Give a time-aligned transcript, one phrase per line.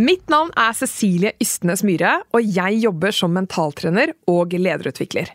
[0.00, 5.28] Mitt navn er Cecilie Ystnes Myhre, og jeg jobber som mentaltrener og lederutvikler.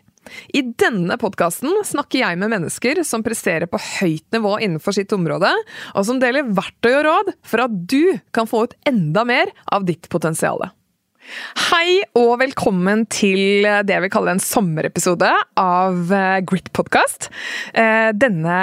[0.58, 5.52] I denne podkasten snakker jeg med mennesker som presterer på høyt nivå innenfor sitt område,
[5.94, 9.86] og som deler verktøy og råd for at du kan få ut enda mer av
[9.86, 10.66] ditt potensial.
[11.26, 17.28] Hei og velkommen til det jeg vil kalle en sommerepisode av eh, Grit Podcast.
[17.74, 18.58] Eh, denne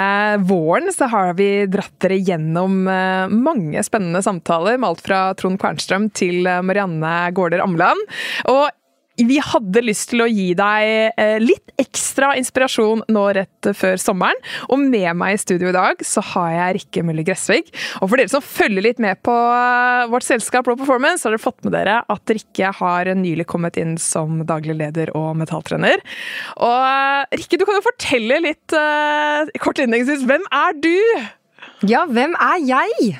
[0.48, 5.60] våren så har vi dratt dere gjennom eh, mange spennende samtaler med alt fra Trond
[5.60, 8.00] Kvernstrøm til Marianne Gaarder Amland.
[8.48, 8.70] Og
[9.16, 14.38] vi hadde lyst til å gi deg eh, litt ekstra inspirasjon nå rett før sommeren.
[14.68, 17.70] Og med meg i studio i dag så har jeg Rikke Møller Gressvig.
[18.00, 21.44] Og for dere som følger litt med på eh, vårt selskap Raw Performance, har dere
[21.44, 26.02] fått med dere at Rikke har nylig kommet inn som daglig leder og metalltrener.
[26.58, 28.74] Og eh, Rikke, du kan jo fortelle litt
[29.62, 30.26] kort innledningsvis.
[30.26, 30.94] Hvem er du?
[31.84, 33.14] Ja, hvem er jeg?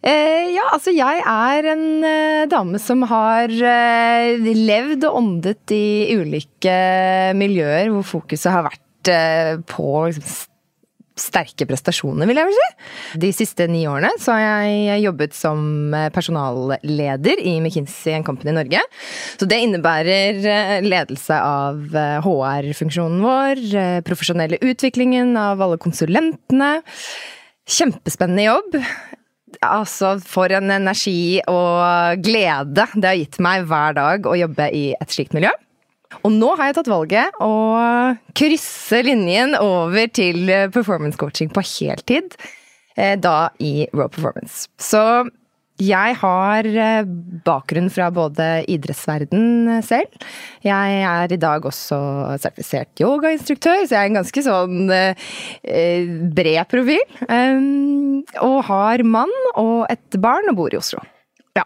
[0.00, 6.16] Eh, ja, altså jeg er en eh, dame som har eh, levd og åndet i
[6.16, 6.76] ulike
[7.36, 10.46] miljøer hvor fokuset har vært eh, på liksom,
[11.20, 12.68] sterke prestasjoner, vil jeg vel si.
[13.20, 18.80] De siste ni årene så har jeg jobbet som eh, personalleder i McKinsey Company Norge.
[19.36, 21.92] Så det innebærer eh, ledelse av
[22.24, 23.60] HR-funksjonen vår,
[24.08, 26.72] profesjonelle utviklingen av alle konsulentene.
[27.70, 28.76] Kjempespennende jobb.
[29.66, 34.84] Altså, for en energi og glede det har gitt meg hver dag å jobbe i
[34.96, 35.52] et slikt miljø.
[36.26, 37.52] Og nå har jeg tatt valget å
[38.36, 42.34] krysse linjen over til performance coaching på heltid.
[42.98, 44.66] Eh, da i Raw Performance.
[44.80, 45.00] Så
[45.80, 47.08] jeg har eh,
[47.46, 50.26] bakgrunn fra både idrettsverden selv.
[50.64, 52.00] Jeg er i dag også
[52.42, 57.04] sertifisert yogainstruktør, så jeg er en ganske sånn eh, bred profil.
[57.28, 61.02] Um, og har mann og et barn og bor i Oslo.
[61.58, 61.64] Ja,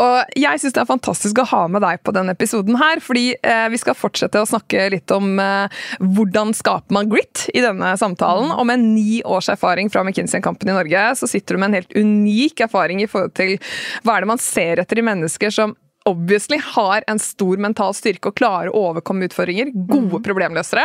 [0.00, 3.34] og jeg syns det er fantastisk å ha med deg på denne episoden her, fordi
[3.36, 7.92] eh, vi skal fortsette å snakke litt om eh, hvordan skaper man grit i denne
[8.00, 8.54] samtalen.
[8.56, 11.80] Og med ni års erfaring fra McKinsey Company i Norge, så sitter du med en
[11.82, 13.58] helt unik erfaring i forhold til
[14.06, 15.76] hva er det man ser etter i mennesker som
[16.06, 19.72] obviously har en stor mental styrke og klarer å overkomme utfordringer.
[19.74, 20.24] Gode mhm.
[20.26, 20.84] problemløsere.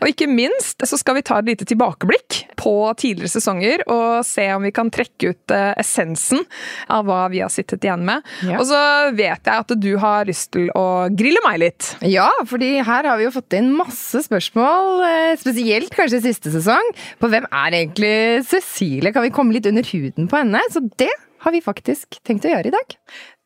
[0.00, 4.46] Og ikke minst så skal vi ta et lite tilbakeblikk på tidligere sesonger og se
[4.54, 6.44] om vi kan trekke ut eh, essensen
[6.92, 8.26] av hva vi har sittet igjen med.
[8.46, 8.60] Ja.
[8.60, 8.80] Og så
[9.16, 11.94] vet jeg at du har lyst til å grille meg litt.
[12.06, 16.92] Ja, fordi her har vi jo fått inn masse spørsmål, eh, spesielt kanskje siste sesong,
[17.20, 18.14] på hvem er egentlig
[18.50, 19.14] Cecilie?
[19.14, 20.62] Kan vi komme litt under huden på henne?
[20.70, 22.96] Så det har vi faktisk tenkt å gjøre i dag.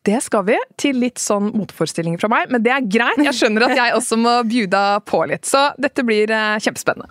[0.05, 3.17] Det skal vi, til litt sånn motforestillinger fra meg, men det er greit.
[3.25, 7.09] Jeg skjønner at jeg også må bjuda på litt, så dette blir eh, kjempespennende.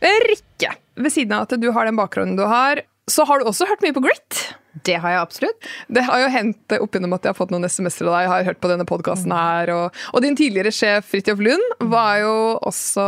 [0.00, 3.68] Rikke, ved siden av at du har den bakgrunnen du har, så har du også
[3.68, 4.40] hørt mye på Grit?
[4.86, 5.66] Det har jeg absolutt.
[5.90, 8.22] Det har jo hendt opp gjennom at jeg har fått noen SMS-er av deg.
[8.22, 9.72] Jeg har hørt på denne podkasten her.
[9.74, 12.34] Og, og, din tidligere sjef Fridtjof Lund var jo
[12.70, 13.06] også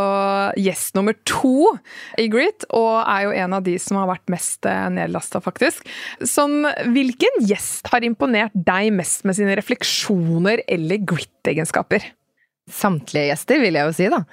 [0.58, 1.70] gjest nummer to
[2.18, 5.86] i Grit, og er jo en av de som har vært mest eh, nedlasta, faktisk.
[6.26, 12.10] Som, hvilken gjest har imponert deg mest med sine refleksjoner eller Grit-egenskaper?
[12.72, 14.24] Samtlige gjester, vil jeg jo si, da.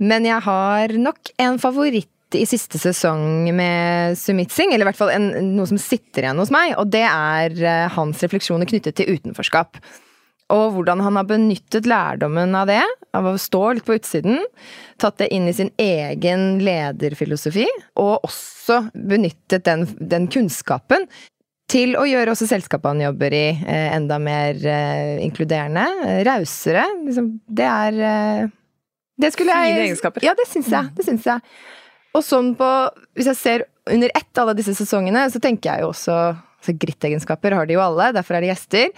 [0.00, 5.12] Men jeg har nok en favoritt i siste sesong med Sumitsing, eller i hvert fall
[5.14, 9.16] en, noe som sitter igjen hos meg, og det er eh, hans refleksjoner knyttet til
[9.16, 9.80] utenforskap.
[10.50, 12.82] Og hvordan han har benyttet lærdommen av det,
[13.14, 14.40] av å stå litt på utsiden,
[14.98, 17.68] tatt det inn i sin egen lederfilosofi,
[18.02, 21.06] og også benyttet den, den kunnskapen
[21.70, 25.86] til å gjøre også selskapet han jobber i, eh, enda mer eh, inkluderende,
[26.26, 26.88] rausere.
[27.06, 28.50] Liksom, det er
[29.20, 30.24] det skulle jeg Fine egenskaper.
[30.24, 30.90] Ja, det syns jeg.
[30.96, 31.44] Det syns jeg.
[32.16, 32.68] Og sånn på
[33.18, 36.16] Hvis jeg ser under ett alle disse sesongene, så tenker jeg jo også
[36.60, 38.90] altså Grittegenskaper har de jo alle, derfor er de gjester.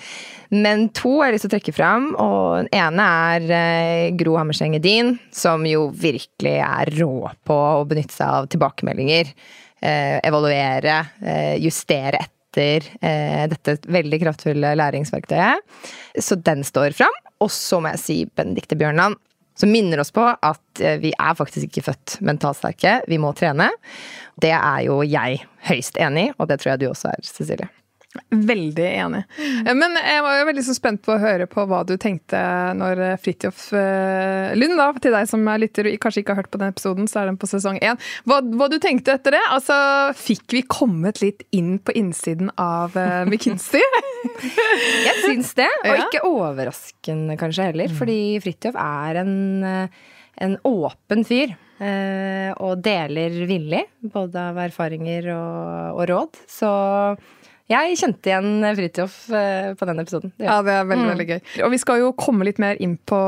[0.51, 4.35] Men to har jeg lyst til å trekke fram, og den ene er eh, Gro
[4.37, 9.33] Hammerseng Edin, som jo virkelig er rå på å benytte seg av tilbakemeldinger.
[9.79, 12.85] Eh, evaluere, eh, justere etter
[13.49, 15.63] dette veldig kraftfulle læringsverktøyet.
[16.21, 17.15] Så den står fram.
[17.41, 19.17] Og så må jeg si Benedicte Bjørnland
[19.59, 23.35] som minner oss på at eh, vi er faktisk ikke født mentalt sterke, vi må
[23.37, 23.71] trene.
[24.41, 27.71] Det er jo jeg høyst enig i, og det tror jeg du også er, Cecilie.
[28.33, 29.23] Veldig enig.
[29.41, 32.37] Eh, Men jeg var jo veldig så spent på å høre på hva du tenkte
[32.77, 36.51] når eh, Fridtjof eh, Lund, da, til deg som lytter og kanskje ikke har hørt
[36.53, 37.97] på den episoden, så er den på sesong én.
[38.29, 39.43] Hva, hva du tenkte etter det?
[39.55, 39.77] Altså,
[40.19, 43.81] fikk vi kommet litt inn på innsiden av uh, McKinsey?
[45.03, 49.35] Jeg syns det, og ikke overraskende kanskje heller, fordi Fridtjof er en,
[49.67, 50.01] eh,
[50.47, 51.57] en åpen fyr.
[51.83, 53.83] eh, Og deler villig,
[54.15, 56.43] både av erfaringer og, og råd.
[56.51, 56.71] Så
[57.73, 60.33] jeg kjente igjen Fridtjof eh, på den episoden.
[60.37, 60.47] Det.
[60.47, 61.41] Ja, det er veldig, veldig gøy.
[61.67, 63.21] Og vi skal jo komme litt mer inn på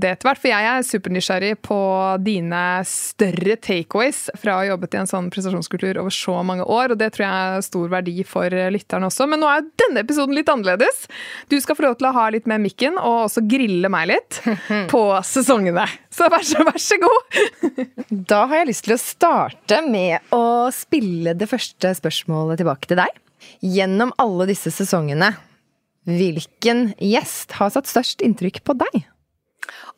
[0.00, 1.80] det etter hvert, for jeg er supernysgjerrig på
[2.24, 6.94] dine større takeaways fra å ha jobbet i en sånn prestasjonskultur over så mange år,
[6.94, 9.28] og det tror jeg er stor verdi for lytterne også.
[9.30, 11.06] Men nå er jo denne episoden litt annerledes.
[11.50, 14.42] Du skal få lov til å ha litt med mikken, og også grille meg litt
[14.92, 15.86] på sesongene.
[16.10, 17.40] Så vær så, vær så god!
[18.10, 23.00] Da har jeg lyst til å starte med å spille det første spørsmålet tilbake til
[23.00, 23.20] deg.
[23.64, 25.32] Gjennom alle disse sesongene,
[26.08, 29.02] hvilken gjest har satt størst inntrykk på deg?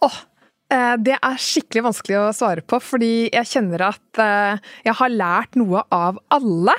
[0.03, 0.29] Åh, eh,
[1.03, 5.59] det er skikkelig vanskelig å svare på, fordi jeg kjenner at eh, jeg har lært
[5.61, 6.77] noe av alle.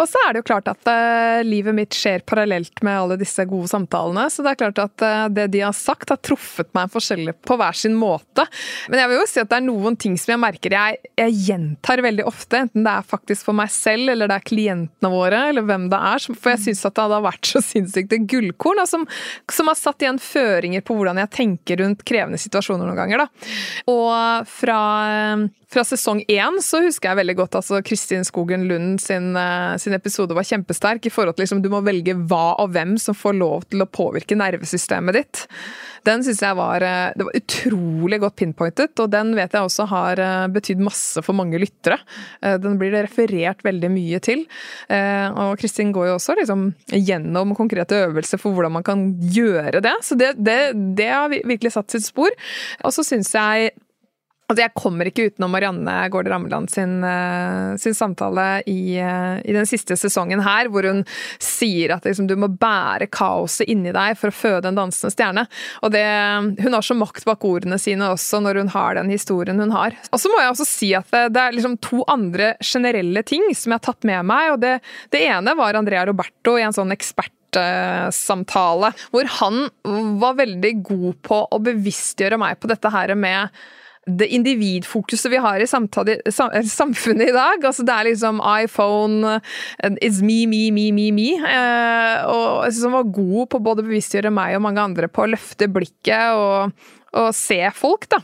[0.00, 3.44] Og så er det jo klart at eh, livet mitt skjer parallelt med alle disse
[3.48, 6.90] gode samtalene, så det er klart at eh, det de har sagt har truffet meg
[6.92, 8.46] forskjellig på hver sin måte.
[8.90, 11.36] Men jeg vil jo si at det er noen ting som jeg merker jeg, jeg
[11.48, 15.44] gjentar veldig ofte, enten det er faktisk for meg selv, eller det er klientene våre,
[15.52, 19.06] eller hvem det er, for jeg syns at det hadde vært så sinnssykt gullkorn, som,
[19.52, 23.11] som har satt igjen føringer på hvordan jeg tenker rundt krevende situasjoner noen ganger.
[23.20, 23.28] Da.
[23.92, 24.80] Og fra,
[25.72, 29.96] fra sesong én så husker jeg veldig godt altså Kristin Skogen Lund sin, eh, sin
[29.96, 33.38] episode var kjempesterk i forhold til liksom, du må velge hva og hvem som får
[33.38, 35.46] lov til å påvirke nervesystemet ditt.
[36.06, 39.86] Den syns jeg var, eh, det var utrolig godt pinpointet, og den vet jeg også
[39.90, 42.00] har eh, betydd masse for mange lyttere.
[42.42, 44.44] Eh, Den blir det referert veldig mye til.
[44.92, 49.94] Og Kristin går jo også liksom gjennom konkrete øvelser for hvordan man kan gjøre det.
[50.04, 50.58] Så det, det,
[50.98, 52.30] det har virkelig satt sitt spor.
[52.84, 53.72] Og så syns jeg
[54.52, 59.54] Altså jeg kommer ikke utenom Marianne Gaarde Rammeland sin, eh, sin samtale i, eh, i
[59.56, 61.00] den siste sesongen her, hvor hun
[61.40, 65.46] sier at liksom, du må bære kaoset inni deg for å føde en dansende stjerne.
[65.80, 66.04] Og det,
[66.60, 69.96] hun har så makt bak ordene sine også når hun har den historien hun har.
[70.12, 73.48] Og så må jeg også si at det, det er liksom to andre generelle ting
[73.56, 74.52] som jeg har tatt med meg.
[74.52, 74.78] og Det,
[75.16, 77.32] det ene var Andrea Roberto i en sånn ekspert
[78.16, 79.66] samtale, hvor han
[80.20, 83.52] var veldig god på å bevisstgjøre meg på dette her med
[84.06, 87.62] det individfokuset vi har i samtale, sam, samfunnet i dag.
[87.64, 89.36] Altså det er liksom iPhone,
[90.02, 91.28] it's me, me, me, me, me.
[91.38, 95.30] Eh, og han var god på både å bevisstgjøre meg og mange andre på å
[95.30, 96.74] løfte blikket og,
[97.14, 98.22] og se folk, da.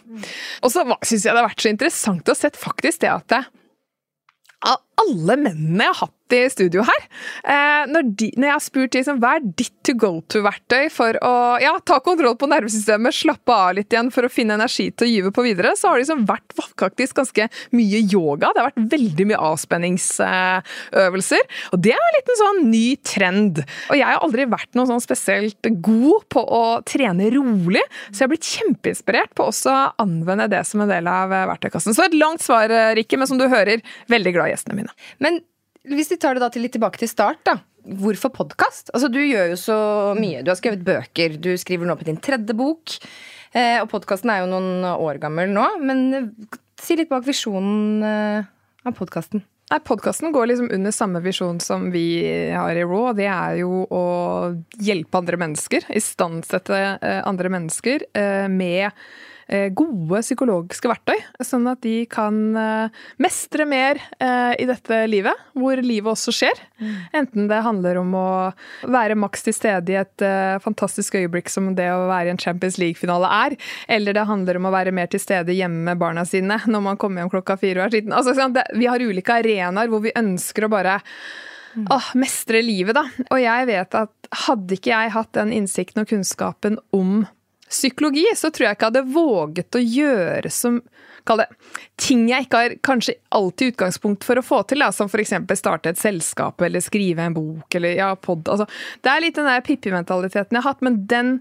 [0.65, 3.43] Og så syns jeg det har vært så interessant å sett faktisk det at det,
[4.67, 7.05] av alle mennene jeg har hatt i studio her,
[7.45, 11.17] eh, når, de, når jeg har spurt de hva er ditt to go to-verktøy for
[11.25, 15.07] å ja, ta kontroll på nervesystemet, slappe av litt igjen for å finne energi til
[15.07, 18.53] å gyve på videre, så har det liksom vært faktisk ganske mye yoga.
[18.53, 21.43] Det har vært veldig mye avspenningsøvelser.
[21.73, 23.63] Og det er litt en sånn ny trend.
[23.89, 28.27] Og jeg har aldri vært noe sånn spesielt god på å trene rolig, så jeg
[28.27, 31.97] har blitt kjempeinspirert på også å anvende det som en del av verktøykassen.
[31.97, 33.83] Så et langt svar, Rikke, men som du hører,
[34.13, 34.93] veldig glad i gjestene mine.
[35.25, 35.41] Men
[35.87, 37.59] hvis vi tar det da til litt tilbake til start, da.
[37.89, 38.91] Hvorfor podkast?
[38.93, 39.79] Altså, du gjør jo så
[40.19, 40.43] mye.
[40.45, 42.97] Du har skrevet bøker, du skriver nå på din tredje bok.
[43.57, 45.69] Eh, og podkasten er jo noen år gammel nå.
[45.81, 48.51] Men eh, si litt bak visjonen eh,
[48.85, 49.45] av podkasten.
[49.69, 53.11] Nei, Podkasten går liksom under samme visjon som vi har i Raw.
[53.17, 54.05] Det er jo å
[54.81, 58.89] hjelpe andre mennesker, istandsette eh, andre mennesker eh, med
[59.49, 65.81] gode psykologiske verktøy, sånn at de kan eh, mestre mer eh, i dette livet, hvor
[65.81, 66.61] livet også skjer.
[67.17, 68.29] Enten det handler om å
[68.85, 72.43] være maks til stede i et eh, fantastisk øyeblikk som det å være i en
[72.43, 73.59] Champions League-finale er,
[73.97, 77.01] eller det handler om å være mer til stede hjemme med barna sine når man
[77.01, 78.17] kommer hjem klokka fire og er sliten.
[78.17, 81.01] Altså, sånn, vi har ulike arenaer hvor vi ønsker å bare
[81.79, 83.05] Åh, mestre livet, da.
[83.29, 87.21] Og jeg vet at hadde ikke jeg hatt den innsikten og kunnskapen om
[87.71, 90.81] psykologi, så tror jeg ikke jeg hadde våget å gjøre som
[91.29, 91.49] Kall det
[92.01, 95.35] ting jeg ikke har kanskje alltid utgangspunkt for å få til, da, som f.eks.
[95.61, 98.49] starte et selskap eller skrive en bok eller ja, pod.
[98.49, 98.65] Altså,
[99.05, 101.35] det er litt den der Pippi-mentaliteten jeg har hatt, men den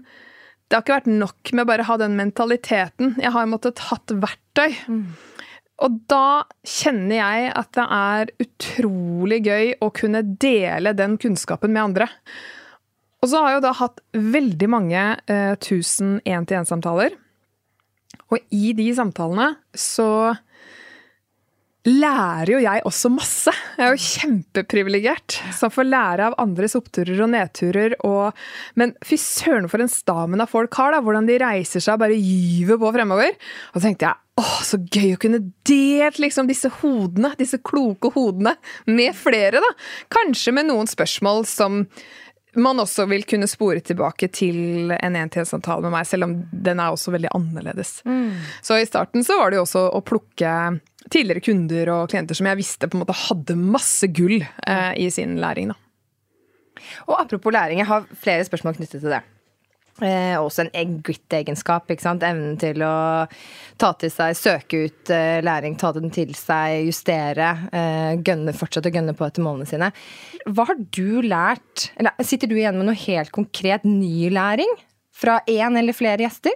[0.68, 3.14] det har ikke vært nok med bare å ha den mentaliteten.
[3.22, 4.74] Jeg har måttet hatt verktøy.
[5.78, 11.86] Og da kjenner jeg at det er utrolig gøy å kunne dele den kunnskapen med
[11.86, 12.10] andre.
[13.18, 17.16] Og så har jeg jo da hatt veldig mange eh, tusen én-til-én-samtaler.
[18.28, 20.36] Og i de samtalene så
[21.88, 23.52] lærer jo jeg også masse.
[23.78, 27.96] Jeg er jo kjempeprivilegert som får lære av andres oppturer og nedturer.
[28.06, 28.36] Og,
[28.78, 32.18] men fy søren for en stamina folk har, da, hvordan de reiser seg og bare
[32.18, 33.38] gyver på fremover.
[33.72, 38.12] Og så tenkte jeg åh, så gøy å kunne delt liksom disse hodene, disse kloke
[38.14, 38.54] hodene,
[38.86, 39.72] med flere, da.
[40.14, 41.82] Kanskje med noen spørsmål som
[42.56, 46.94] man også vil kunne spore tilbake til en en-til-en-samtale med meg, selv om den er
[46.94, 47.98] også veldig annerledes.
[48.08, 48.38] Mm.
[48.64, 50.54] Så i starten så var det jo også å plukke
[51.12, 55.10] tidligere kunder og klienter som jeg visste på en måte hadde masse gull eh, i
[55.12, 55.72] sin læring.
[55.72, 55.78] Da.
[57.08, 59.22] Og apropos læring, jeg har flere spørsmål knyttet til det.
[60.04, 61.90] Eh, også en grit-egenskap.
[61.90, 63.26] Evnen til å
[63.80, 67.50] ta til seg, søke ut eh, læring, ta den til seg, justere.
[67.72, 69.90] Eh, gønne, fortsette å gønne på etter målene sine.
[70.46, 74.70] Hva har du lært, eller sitter du igjen med noe helt konkret ny læring
[75.18, 76.54] fra én eller flere gjester?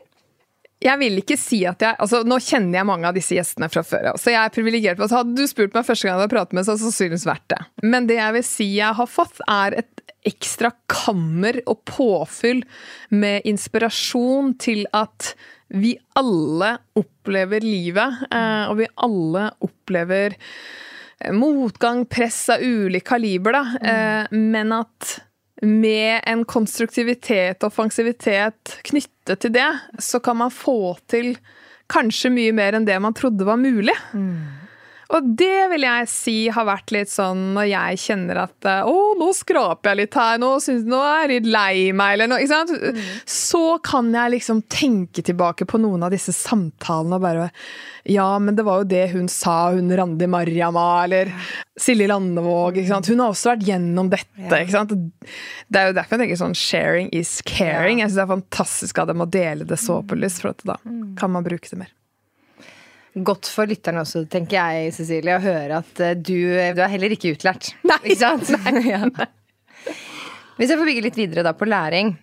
[0.82, 3.84] Jeg vil ikke si at jeg altså Nå kjenner jeg mange av disse gjestene fra
[3.86, 5.02] før så jeg er privilegert.
[5.12, 7.46] Hadde du spurt meg første gang jeg hadde pratet med, så hadde det sannsynligvis vært
[7.54, 7.60] det.
[7.86, 12.62] Men det jeg vil si jeg har fått, er et ekstra kammer og påfyll
[13.10, 15.32] med inspirasjon til at
[15.72, 23.56] vi alle opplever livet, eh, og vi alle opplever eh, motgang, press av ulik kaliber,
[23.56, 23.64] da.
[23.80, 24.40] Mm.
[24.52, 25.16] Men at
[25.62, 29.68] med en konstruktivitet og offensivitet knyttet til det,
[30.02, 31.36] så kan man få til
[31.92, 33.94] kanskje mye mer enn det man trodde var mulig.
[34.12, 34.61] Mm.
[35.12, 39.28] Og det vil jeg si har vært litt sånn når jeg kjenner at å, nå
[39.36, 42.40] skraper jeg litt her, nå, synes, nå er jeg litt lei meg, eller noe.
[42.40, 42.72] Ikke sant?
[42.72, 43.00] Mm.
[43.28, 47.48] Så kan jeg liksom tenke tilbake på noen av disse samtalene og bare
[48.08, 51.30] Ja, men det var jo det hun sa, hun Randi Marjama, eller
[51.78, 52.80] Silje Landevåg.
[52.80, 53.12] Ikke sant?
[53.12, 54.48] Hun har også vært gjennom dette.
[54.48, 54.96] Ikke sant?
[55.68, 58.00] Det er jo derfor jeg tenker sånn sharing is caring.
[58.00, 60.80] Jeg syns det er fantastisk av dem å dele det så på lyst, for da
[60.82, 61.12] mm.
[61.20, 61.92] kan man bruke det mer
[63.14, 66.34] godt for lytterne også, tenker jeg, Cecilie, å høre at eh, du,
[66.76, 67.72] du er heller ikke utlært.
[67.88, 67.98] Nei.
[68.06, 68.52] Ikke sant?
[68.66, 68.84] Nei.
[68.92, 69.04] ja.
[70.58, 72.14] Hvis jeg får bygge litt videre da på læring,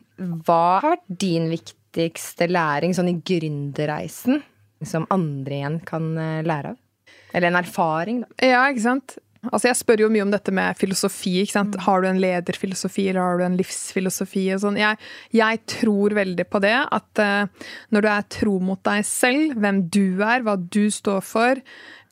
[0.46, 4.42] hva har vært din viktigste læring sånn i gründerreisen
[4.86, 6.86] som andre igjen kan eh, lære av?
[7.30, 8.30] Eller en erfaring, da.
[8.42, 9.20] Ja, ikke sant.
[9.48, 11.38] Altså jeg spør jo mye om dette med filosofi.
[11.42, 11.78] ikke sant?
[11.78, 11.84] Mm.
[11.86, 14.50] Har du en lederfilosofi, eller har du en livsfilosofi?
[14.56, 14.80] og sånn.
[14.82, 15.00] Jeg,
[15.36, 16.76] jeg tror veldig på det.
[17.00, 21.24] At uh, når du er tro mot deg selv, hvem du er, hva du står
[21.26, 21.64] for,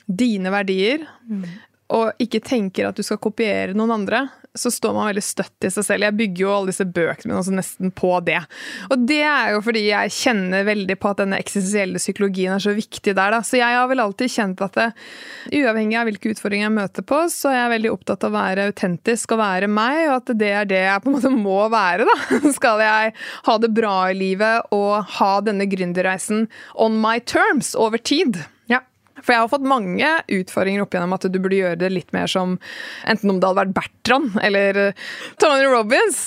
[0.08, 1.44] dine verdier, mm.
[1.94, 4.26] Og ikke tenker at du skal kopiere noen andre,
[4.58, 6.06] så står man veldig støtt i seg selv.
[6.08, 8.40] Jeg bygger jo alle disse bøkene mine også nesten på det.
[8.90, 12.74] Og det er jo fordi jeg kjenner veldig på at denne eksistensielle psykologien er så
[12.78, 13.36] viktig der.
[13.36, 13.42] Da.
[13.46, 14.88] Så jeg har vel alltid kjent at det,
[15.60, 18.68] uavhengig av hvilke utfordringer jeg møter på, så er jeg veldig opptatt av å være
[18.72, 22.10] autentisk og være meg, og at det er det jeg på en måte må være,
[22.10, 22.18] da.
[22.58, 23.16] Skal jeg
[23.48, 28.42] ha det bra i livet og ha denne gründerreisen on my terms over tid.
[29.22, 32.30] For jeg har fått mange utfordringer opp igjennom at du burde gjøre det litt mer
[32.32, 32.58] som
[33.08, 35.06] enten om det hadde vært Bertrand eller eh,
[35.42, 36.22] Tony Robins.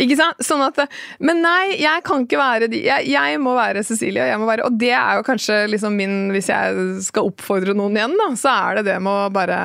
[0.00, 0.42] Ikke sant?
[0.44, 0.80] Sånn at
[1.24, 2.82] Men nei, jeg kan ikke være de.
[2.86, 5.96] Jeg, jeg må være Cecilie, og jeg må være Og det er jo kanskje liksom
[5.98, 9.60] min Hvis jeg skal oppfordre noen igjen, da, så er det det med å bare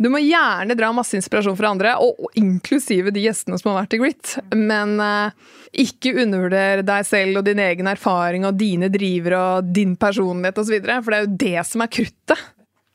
[0.00, 3.84] Du må gjerne dra masse inspirasjon fra andre, og, og inklusive de gjestene som har
[3.84, 8.90] vært i Grit, men uh, ikke undervurder deg selv og din egen erfaring og dine
[8.92, 12.44] drivere og din personlighet osv., for det er jo det som er kruttet.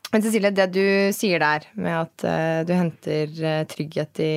[0.09, 4.33] Men Cecilie, det du sier der med at uh, du henter uh, trygghet i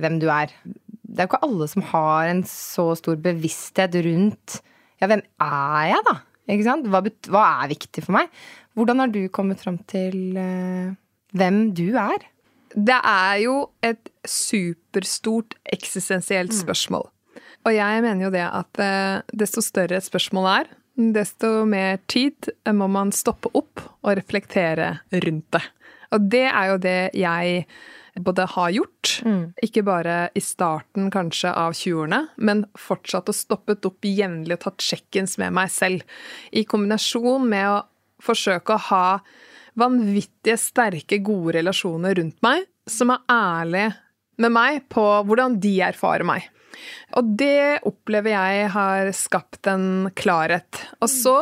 [0.00, 4.62] hvem du er Det er jo ikke alle som har en så stor bevissthet rundt
[5.00, 6.16] Ja, hvem er jeg, da?
[6.50, 6.88] Ikke sant?
[6.88, 8.32] Hva, hva er viktig for meg?
[8.78, 10.96] Hvordan har du kommet fram til uh,
[11.36, 12.24] hvem du er?
[12.72, 13.54] Det er jo
[13.84, 16.60] et superstort eksistensielt mm.
[16.62, 17.08] spørsmål.
[17.10, 17.19] Mm.
[17.66, 20.70] Og jeg mener jo det at eh, desto større et spørsmål er,
[21.14, 25.62] desto mer tid må man stoppe opp og reflektere rundt det.
[26.10, 27.64] Og det er jo det jeg
[28.20, 29.42] både har gjort, mm.
[29.62, 34.84] ikke bare i starten kanskje av 20-årene, men fortsatt og stoppet opp jevnlig og tatt
[34.84, 36.02] sjekkens med meg selv.
[36.50, 37.78] I kombinasjon med å
[38.20, 39.04] forsøke å ha
[39.78, 43.92] vanvittige, sterke, gode relasjoner rundt meg, som er ærlige
[44.40, 46.48] med meg på hvordan de erfarer meg.
[47.18, 50.84] Og det opplever jeg har skapt en klarhet.
[51.00, 51.38] Og så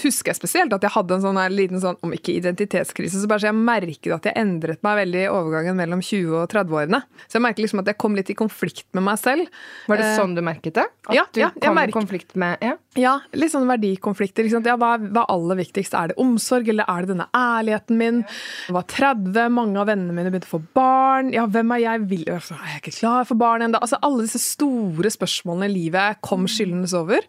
[0.00, 3.44] husker jeg spesielt at jeg hadde en sånn liten sånn, om ikke identitetskrise, så bare
[3.44, 7.02] så jeg merket at jeg endret meg veldig i overgangen mellom 20- og 30-årene.
[7.26, 9.62] Så jeg merket liksom at jeg kom litt i konflikt med meg selv.
[9.92, 10.86] Var det eh, sånn du merket det?
[11.10, 12.78] At ja, du ja, kom i konflikt med ja?
[12.98, 14.48] Ja, litt sånn verdikonflikter.
[14.52, 15.94] Ja, hva, er aller viktigst?
[15.96, 18.18] Er det omsorg, eller er det denne ærligheten min?
[18.66, 21.30] Jeg var 30, mange av vennene mine begynte å få barn.
[21.32, 22.02] Ja, hvem er jeg?
[22.10, 23.80] Vil, er jeg ikke klar for barn ennå?
[23.80, 27.24] Altså, alle disse store spørsmålene i livet kom skyldende over.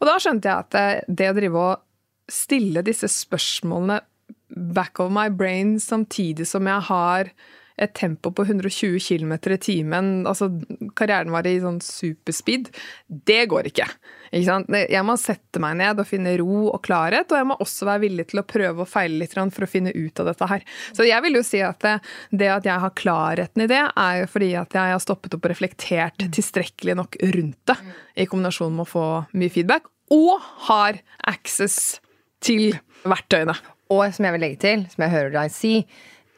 [0.00, 4.00] Og da skjønte jeg at det å drive og stille disse spørsmålene
[4.72, 7.28] back of my brain samtidig som jeg har
[7.76, 10.46] et tempo på 120 km i timen, altså
[10.94, 12.70] karrieren var i sånn superspeed,
[13.26, 13.88] det går ikke.
[14.34, 18.02] Jeg må sette meg ned og finne ro og klarhet, og jeg må også være
[18.06, 20.64] villig til å prøve og feile litt for å finne ut av dette her.
[20.96, 21.94] Så jeg vil jo si at det,
[22.30, 25.46] det at jeg har klarheten i det, er jo fordi at jeg har stoppet opp
[25.46, 27.78] og reflektert tilstrekkelig nok rundt det,
[28.18, 29.06] i kombinasjon med å få
[29.38, 30.98] mye feedback, og har
[31.30, 32.00] access
[32.44, 32.74] til
[33.06, 33.56] verktøyene.
[33.94, 35.74] Og som jeg vil legge til, som jeg hører deg si,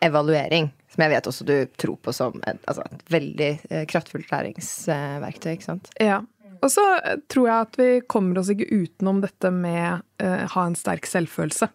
[0.05, 0.71] evaluering.
[0.93, 5.53] Som jeg vet også du tror på som et, altså et veldig eh, kraftfullt læringsverktøy.
[5.57, 5.91] ikke sant?
[6.01, 6.23] Ja.
[6.63, 10.67] Og så eh, tror jeg at vi kommer oss ikke utenom dette med uh, ha
[10.67, 11.69] en sterk selvfølelse.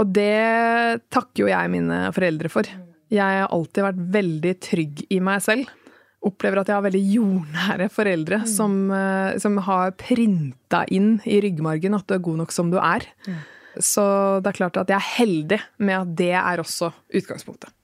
[0.00, 2.68] Og det takker jo jeg mine foreldre for.
[3.14, 5.70] Jeg har alltid vært veldig trygg i meg selv.
[6.24, 8.48] Opplever at jeg har veldig jordnære foreldre mm.
[8.50, 12.80] som, uh, som, har printa inn i ryggmargen at du er god nok som du
[12.80, 13.06] er.
[13.28, 13.40] Mm.
[13.82, 14.04] Så
[14.42, 17.74] det er klart at jeg er heldig med at det er også utgangspunktet.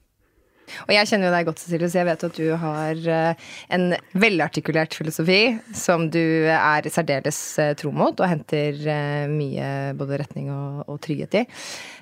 [0.87, 3.85] Og jeg kjenner jo deg godt, Cecilie, så jeg vet at du har eh, en
[4.23, 5.39] velartikulert filosofi
[5.77, 11.01] som du er særdeles eh, tro mot, og henter eh, mye både retning og, og
[11.03, 11.45] trygghet i.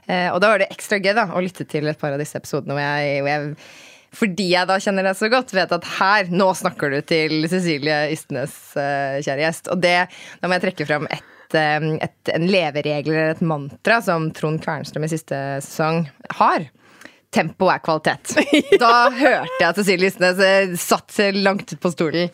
[0.09, 2.73] Og da var det ekstra gøy da, å lytte til et par av disse episodene
[2.73, 3.51] hvor jeg, hvor jeg
[4.17, 7.99] fordi jeg da kjenner deg så godt, vet at her, nå snakker du til Cecilie
[8.15, 9.69] Ystnes, kjære gjest.
[9.69, 9.99] Og det,
[10.41, 15.05] da må jeg trekke fram et, et, en leveregel eller et mantra som Trond Kvernstrøm
[15.05, 16.07] i siste sesong
[16.39, 16.65] har
[17.33, 18.33] tempo er kvalitet.
[18.79, 22.29] Da hørte jeg at Cecilie Lysnes eh, satt langt ut på stolen.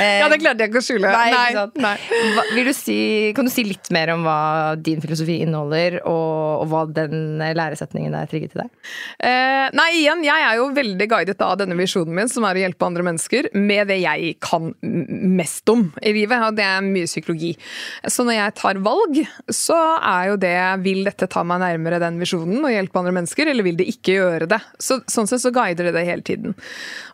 [0.00, 1.12] ja, det klarte jeg ikke å skjule.
[1.12, 1.94] Nei, nei.
[2.34, 2.96] Hva, du si,
[3.36, 8.16] kan du si litt mer om hva din filosofi inneholder, og, og hva den læresetningen
[8.18, 8.72] er trigget til deg?
[9.28, 12.64] Eh, nei, igjen, jeg er jo veldig guidet av denne visjonen min, som er å
[12.66, 17.08] hjelpe andre mennesker med det jeg kan mest om i livet, og det er mye
[17.08, 17.54] psykologi.
[18.10, 22.18] Så når jeg tar valg, så er jo det Vil dette ta meg nærmere den
[22.20, 24.60] visjonen og hjelpe andre mennesker, eller vil det ikke gjøre gjøre det.
[24.82, 26.56] Så, sånn sett så guider det det hele tiden.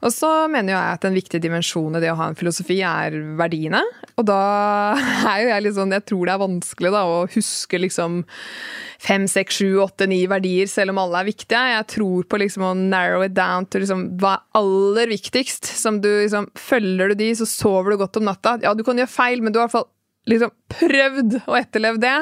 [0.02, 3.16] Og så mener jeg at en viktig dimensjon i det å ha en filosofi er
[3.38, 3.82] verdiene.
[4.20, 4.40] Og da
[5.32, 8.22] er jo jeg litt sånn Jeg tror det er vanskelig da å huske liksom
[9.02, 11.62] fem, seks, sju, åtte, ni verdier, selv om alle er viktige.
[11.72, 15.72] Jeg tror på liksom å narrow it down til liksom hva er aller viktigst.
[15.78, 18.58] Som du liksom Følger du de, så sover du godt om natta.
[18.62, 19.90] Ja, du kan gjøre feil, men du har i hvert fall
[20.30, 22.16] liksom prøvd å etterleve det.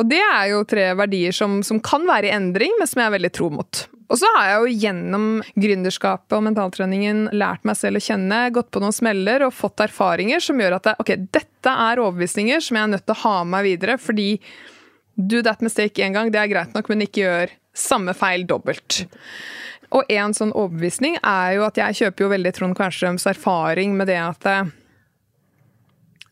[0.00, 3.10] Og det er jo tre verdier som, som, kan være i endring, men som jeg
[3.10, 3.84] er veldig tro mot.
[4.12, 8.68] Og så har jeg jo gjennom gründerskapet og mentaltreningen lært meg selv å kjenne, gått
[8.74, 12.76] på noen smeller og fått erfaringer som gjør at det, ok, dette er overbevisninger som
[12.76, 14.28] jeg er nødt til å ha med meg videre, fordi
[15.16, 19.02] do that mistake én gang, det er greit nok, men ikke gjør samme feil dobbelt.
[19.96, 24.08] Og en sånn overbevisning er jo at jeg kjøper jo veldig Trond Kvernstrøms erfaring med
[24.12, 24.72] det at eh,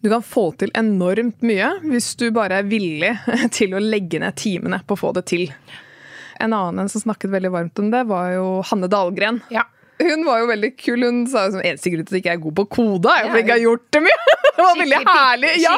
[0.01, 3.13] du kan få til enormt mye hvis du bare er villig
[3.57, 5.49] til å legge ned timene på å få det til.
[6.41, 9.43] En annen som snakket veldig varmt om det, var jo Hanne Dahlgren.
[9.53, 9.67] Ja.
[10.01, 11.05] Hun var jo veldig kul.
[11.05, 13.27] Hun sa jo som eneste grunn til at jeg ikke er god på kode, er
[13.27, 14.19] jo fordi jeg ikke har gjort det mye.
[14.61, 15.51] Det var veldig herlig.
[15.63, 15.75] Ja.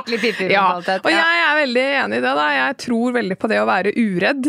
[0.51, 0.63] ja.
[0.97, 2.33] Og jeg er veldig enig i det.
[2.35, 2.47] da.
[2.57, 4.49] Jeg tror veldig på det å være uredd.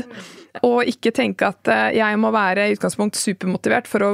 [0.62, 4.12] Og ikke tenke at eh, jeg må være i utgangspunkt supermotivert for å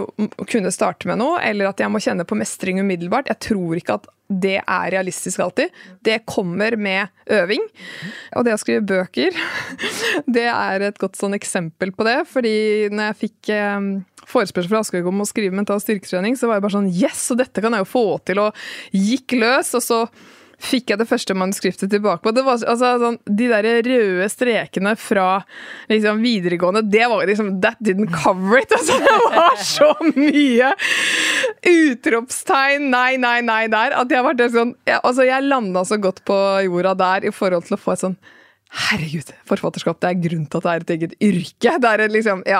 [0.47, 3.27] kunne starte med noe, eller at jeg må kjenne på mestring umiddelbart.
[3.27, 5.73] Jeg tror ikke at det er realistisk alltid.
[6.05, 7.65] Det kommer med øving.
[8.37, 9.35] Og det å skrive bøker,
[10.37, 12.21] det er et godt sånn eksempel på det.
[12.29, 12.55] Fordi
[12.93, 13.91] når jeg fikk eh,
[14.29, 17.41] forespørsel fra Aschehoug om å skrive mental styrketrening, så var jeg bare sånn Yes, og
[17.41, 18.45] dette kan jeg jo få til!
[18.45, 19.73] Og gikk løs.
[19.75, 20.03] Og så
[20.59, 22.33] fikk jeg det første manuskriptet tilbake på.
[22.35, 25.27] Det var, altså, sånn, de der røde strekene fra
[25.91, 28.73] liksom, videregående, det var liksom That didn't cover it!
[28.79, 30.73] Altså, det var så mye
[31.69, 36.37] utropstegn nei, nei, nei der at jeg sånn jeg, altså, jeg landa så godt på
[36.65, 38.19] jorda der i forhold til å få et sånn
[38.69, 41.71] Herregud, forfatterskap det er grunn til at det er et eget yrke.
[41.81, 42.59] Det er liksom, ja.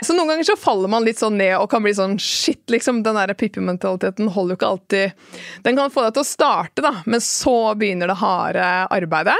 [0.00, 3.02] Så noen ganger så faller man litt sånn ned og kan bli sånn shit, liksom.
[3.04, 5.34] Den der Pippi-mentaliteten holder jo ikke alltid
[5.66, 9.36] Den kan få deg til å starte, da, men så begynner det harde arbeidet.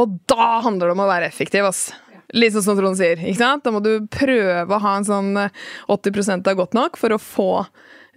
[0.00, 1.90] Og da handler det om å være effektiv, ass.
[2.32, 3.20] Litt sånn som Trond sier.
[3.20, 3.66] ikke sant?
[3.66, 5.30] Da må du prøve å ha en sånn
[5.90, 7.50] 80% av godt nok for å få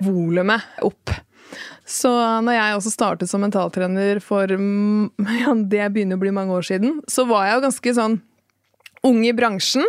[0.06, 1.12] volumet opp.
[1.86, 2.12] Så
[2.46, 4.52] når jeg også startet som mentaltrener for
[5.44, 8.20] ja, det begynner å bli mange år siden, så var jeg jo ganske sånn
[9.04, 9.84] ung i bransjen.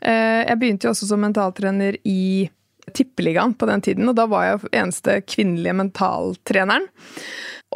[0.00, 2.48] Eh, jeg begynte jo også som mentaltrener i
[2.96, 6.88] Tippeligaen på den tiden, og da var jeg eneste kvinnelige mentaltreneren.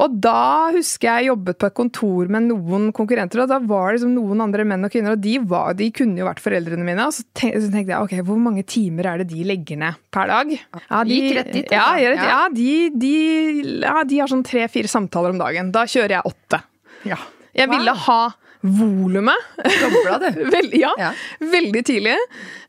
[0.01, 3.99] Og da husker jeg jobbet på et kontor med noen konkurrenter, og da var det
[3.99, 7.05] liksom noen andre menn og kvinner, og de, var, de kunne jo vært foreldrene mine.
[7.05, 10.55] Og så tenkte, jeg ok, hvor mange timer er det de legger ned per dag?
[10.55, 11.75] Ja, de, Gikk rett dit.
[11.77, 12.15] Ja, ja.
[12.17, 13.13] ja de, de,
[13.85, 15.69] ja, de, har sånn tre-fire samtaler om dagen.
[15.75, 16.63] Da kjører jeg åtte.
[17.05, 17.21] Ja.
[17.53, 18.21] Jeg ville ha
[18.63, 19.47] volumet.
[19.59, 20.43] Dobla, du.
[20.55, 21.11] Vel, ja, Ja.
[21.39, 22.15] veldig tidlig.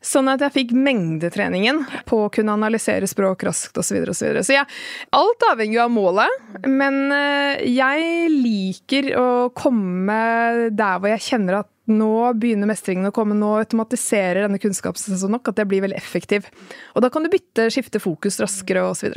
[0.05, 3.87] Sånn at jeg fikk mengdetreningen på å kunne analysere språk raskt osv.
[3.87, 4.43] Så, videre, og så, videre.
[4.43, 4.67] så jeg,
[5.15, 10.19] alt avhenger jo av målet, men eh, jeg liker å komme
[10.75, 15.51] der hvor jeg kjenner at nå begynner mestringen å komme, nå automatiserer denne kunnskapsprosessen nok
[15.51, 16.47] at jeg blir veldig effektiv.
[16.97, 19.13] Og da kan du bytte, skifte fokus raskere osv.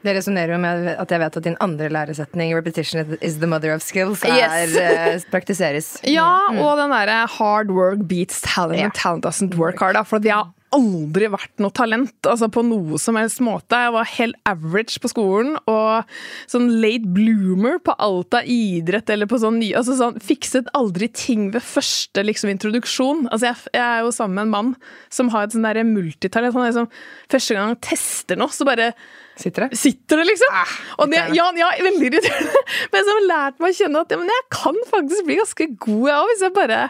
[0.00, 3.74] Det resonnerer jo med at jeg vet at din andre læresetning, 'repetition is the mother
[3.74, 5.98] of skills', er, eh, praktiseres.
[6.08, 8.90] Ja, og den derre hard work beats talent, yeah.
[8.94, 9.94] talent doesn't work hard.
[9.94, 13.78] Da, for jeg har aldri vært noe talent altså på noe som helst måte.
[13.78, 16.10] Jeg var helt average på skolen og
[16.50, 21.10] sånn late bloomer på alt av idrett eller på sånn ny altså sånn, Fikset aldri
[21.10, 23.26] ting ved første liksom, introduksjon.
[23.30, 24.76] Altså jeg, jeg er jo sammen med en mann
[25.12, 26.54] som har et sånn derre multitalent.
[26.54, 26.92] Han er liksom,
[27.34, 28.92] første gang han tester noe, så bare
[29.40, 29.78] Sitter det?
[29.80, 30.58] sitter det, liksom.
[31.00, 32.62] og det, ja, ja, veldig irriterende.
[32.92, 35.66] Men som har lært meg å kjenne at ja, men jeg kan faktisk bli ganske
[35.86, 36.80] god, jeg òg, hvis jeg bare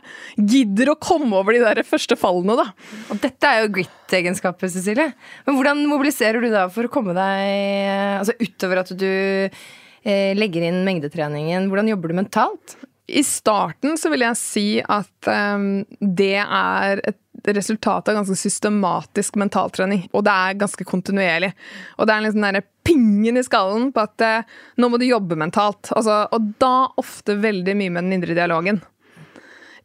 [0.54, 2.66] gidder å komme over de der første fallene, da.
[3.12, 5.12] Og dette er jo grit-egenskaper, Cecilie.
[5.46, 10.66] Men hvordan mobiliserer du da for å komme deg Altså utover at du eh, legger
[10.68, 12.76] inn mengdetreningen, hvordan jobber du mentalt?
[13.10, 19.38] I starten så vil jeg si at um, det er et resultat av ganske systematisk
[19.40, 20.07] mentaltrening.
[20.12, 21.53] Og det er ganske kontinuerlig.
[21.98, 25.07] Og det er liksom den der pingen i skallen på at eh, nå må du
[25.09, 25.92] jobbe mentalt.
[25.96, 28.83] Altså, og da ofte veldig mye med den indre dialogen.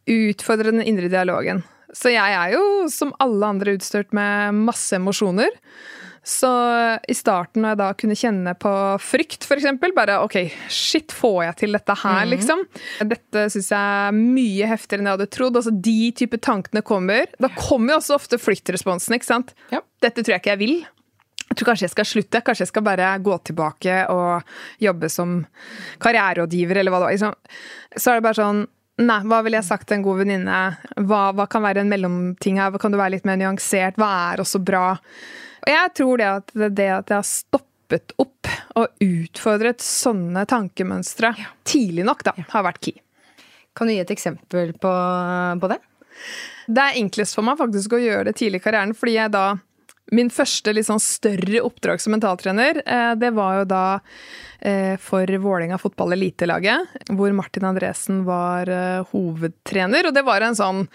[0.06, 1.64] Utfordre den indre dialogen.
[1.96, 5.52] Så jeg er jo som alle andre utstyrt med masse emosjoner.
[6.26, 6.48] Så
[7.06, 9.68] i starten, når jeg da kunne kjenne på frykt, f.eks.
[9.94, 10.34] Bare OK,
[10.72, 12.64] shit, får jeg til dette her, liksom?
[13.06, 15.60] Dette syns jeg er mye heftigere enn jeg hadde trodd.
[15.60, 17.30] Altså, De type tankene kommer.
[17.38, 19.54] Da kommer jo også ofte flyktresponsen, ikke sant?
[19.70, 19.84] Ja.
[20.02, 20.76] Dette tror jeg ikke jeg vil.
[21.46, 22.42] Jeg tror kanskje jeg skal slutte.
[22.42, 24.50] Kanskje jeg skal bare gå tilbake og
[24.82, 25.38] jobbe som
[26.02, 27.14] karriererådgiver, eller hva det var.
[27.20, 28.00] Liksom.
[28.02, 30.58] Så er det bare sånn Nei, hva ville jeg sagt til en god venninne?
[31.04, 32.72] Hva, hva kan være en mellomting her?
[32.80, 33.98] Kan du være litt mer nyansert?
[34.00, 34.86] Hva er også bra?
[35.66, 40.44] Og jeg tror det at det, det at jeg har stoppet opp og utfordret sånne
[40.48, 41.32] tankemønstre
[41.66, 42.98] tidlig nok, da, har vært key.
[43.76, 44.92] Kan du gi et eksempel på,
[45.60, 45.80] på det?
[46.66, 49.46] Det er enklest for meg faktisk å gjøre det tidlig i karrieren, fordi jeg da
[50.14, 53.84] Min første litt sånn større oppdrag som mentaltrener, eh, det var jo da
[54.60, 60.06] eh, for Vålerenga fotball elitelaget, hvor Martin Andresen var eh, hovedtrener.
[60.06, 60.86] Og det var en sånn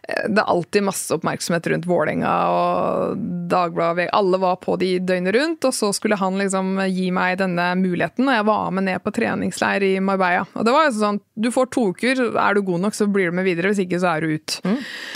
[0.00, 4.08] Det er alltid masse oppmerksomhet rundt Vålerenga og Dagbladet.
[4.16, 8.26] Alle var på de døgnet rundt, og så skulle han liksom gi meg denne muligheten.
[8.26, 10.46] Og jeg var med ned på treningsleir i Marbella.
[10.54, 13.30] Og det var jo sånn Du får to uker, er du god nok, så blir
[13.30, 13.70] du med videre.
[13.70, 14.58] Hvis ikke, så er du ut.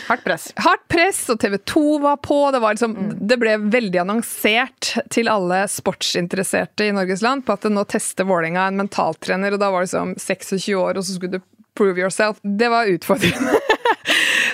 [0.08, 0.50] Hardt press.
[0.62, 2.38] Hardt press, og TV 2 var på.
[2.54, 7.68] Det, var liksom, det ble veldig annonsert til alle sportsinteresserte i Norges land på at
[7.70, 11.38] nå tester Vålerenga en mentaltrener, og da var det liksom 26 år, og så skulle
[11.38, 12.40] du prove yourself.
[12.42, 13.60] Det var utfordrende.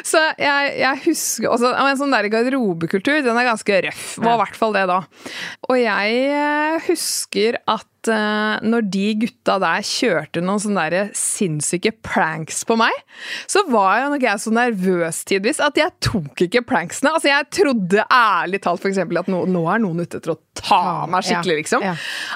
[0.07, 4.07] Så jeg, jeg husker også, En sånn der garderobekultur den er ganske røff.
[4.23, 5.01] Var i hvert fall det da.
[5.69, 11.93] Og jeg eh, husker at eh, når de gutta der kjørte noen sånne der sinnssyke
[12.07, 12.95] pranks på meg,
[13.51, 17.13] så var jeg nok jeg så nervøs tidvis at jeg tok ikke pranksene.
[17.17, 20.81] Altså Jeg trodde ærlig talt eksempel, at nå, nå er noen ute etter å ta
[21.11, 21.85] meg skikkelig, Ja, liksom.
[21.85, 21.95] ja.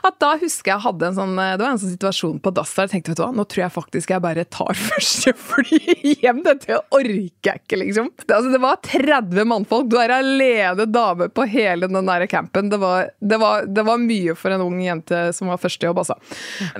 [0.08, 2.86] At da husker jeg hadde en sånn Det var en sånn situasjon på dass der
[2.88, 5.80] jeg tenkte vet du hva, nå tror jeg faktisk jeg bare tar første fly
[6.22, 6.42] hjem.
[6.46, 8.10] Dette orker jeg ikke, liksom.
[8.24, 9.88] Det, altså, det var 30 mannfolk.
[9.92, 12.70] Du er alene dame på hele den der campen.
[12.72, 16.18] Det var, det, var, det var mye for en ung jente som var førstejobb, altså.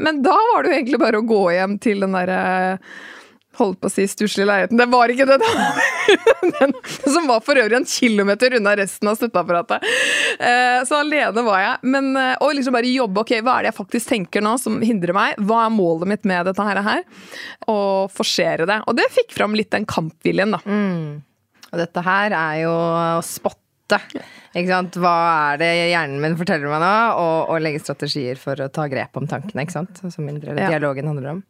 [0.00, 2.40] Men da var det jo egentlig bare å gå hjem til den derre
[3.58, 4.78] Holdt på å si stusslig leiligheten.
[4.80, 5.66] Det var ikke det, da!
[6.58, 6.72] Den,
[7.06, 9.84] som var for øvrig en kilometer unna resten av støtteapparatet.
[10.38, 11.76] Eh, så alene var jeg.
[11.94, 13.22] Men, eh, og liksom bare jobbe.
[13.24, 15.38] Ok, hva er det jeg faktisk tenker nå som hindrer meg?
[15.46, 17.04] Hva er målet mitt med dette her?
[17.70, 18.80] Og forsere det.
[18.90, 20.62] Og det fikk fram litt den kampviljen, da.
[21.74, 23.60] Og dette her er jo å spotte.
[24.54, 24.94] Ikke sant?
[24.98, 25.14] Hva
[25.52, 26.92] er det hjernen min forteller meg nå?
[27.20, 30.00] Og, og legge strategier for å ta grep om tankene, ikke sant?
[30.04, 30.70] som mindre Ja.
[30.72, 31.42] dialogen handler om.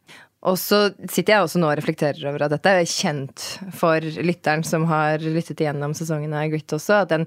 [0.45, 0.79] Og så
[1.09, 5.23] sitter jeg også nå og reflekterer over at dette er kjent for lytteren som har
[5.23, 7.25] lyttet igjennom sesongen av Grit også, at den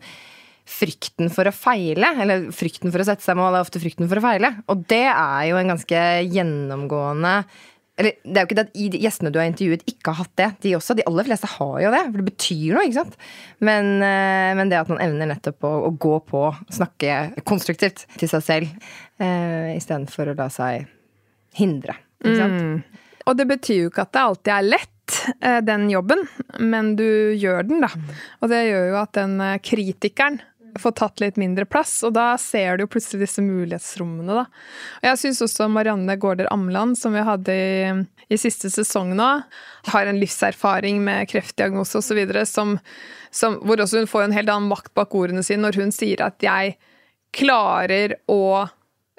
[0.68, 4.20] frykten for å feile, eller frykten for å sette seg mål, er ofte frykten for
[4.20, 4.52] å feile.
[4.68, 7.34] Og det er jo en ganske gjennomgående
[7.98, 10.46] eller det er jo ikke det at gjestene du har intervjuet, ikke har hatt det.
[10.62, 12.84] De også, de aller fleste har jo det, for det betyr noe.
[12.86, 13.16] ikke sant?
[13.58, 16.44] Men, eh, men det at man evner nettopp å, å gå på,
[16.76, 17.16] snakke
[17.48, 18.86] konstruktivt til seg selv,
[19.18, 20.86] eh, istedenfor å la seg
[21.58, 21.98] hindre.
[22.22, 23.02] Ikke sant?
[23.28, 26.24] Og det betyr jo ikke at det alltid er lett, eh, den jobben,
[26.58, 27.90] men du gjør den, da.
[28.40, 30.40] Og det gjør jo at den eh, kritikeren
[30.78, 34.44] får tatt litt mindre plass, og da ser du jo plutselig disse mulighetsrommene, da.
[35.00, 37.92] Og jeg syns også Marianne Gaarder Amland, som vi hadde i,
[38.28, 39.28] i siste sesong nå,
[39.92, 42.76] har en livserfaring med kreftdiagnose osv., som,
[43.34, 46.24] som, hvor også hun får en helt annen makt bak ordene sine når hun sier
[46.28, 46.76] at jeg
[47.34, 48.68] klarer å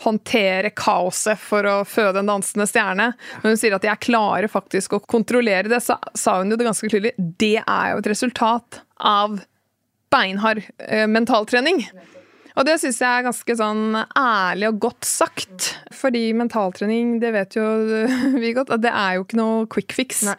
[0.03, 3.11] håndtere kaoset for å føde en dansende stjerne.
[3.41, 6.67] Når hun sier at 'jeg klarer faktisk å kontrollere det', så sa hun jo det
[6.67, 7.13] ganske tydelig.
[7.17, 9.41] Det er jo et resultat av
[10.09, 11.85] beinhard eh, mentaltrening.
[12.57, 15.75] Og det syns jeg er ganske sånn ærlig og godt sagt.
[15.95, 17.65] Fordi mentaltrening, det vet jo
[18.41, 20.23] vi godt, det er jo ikke noe quick fix.
[20.27, 20.35] Nei.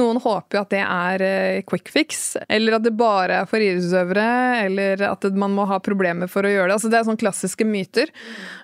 [0.00, 3.62] Noen håper jo at det er eh, quick fix, eller at det bare er for
[3.62, 4.28] idrettsutøvere,
[4.66, 6.78] eller at man må ha problemer for å gjøre det.
[6.78, 8.14] Altså, det er sånne klassiske myter.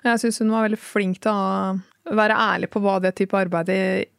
[0.07, 1.77] Jeg syns hun var veldig flink til å
[2.15, 3.69] være ærlig på hva det type arbeid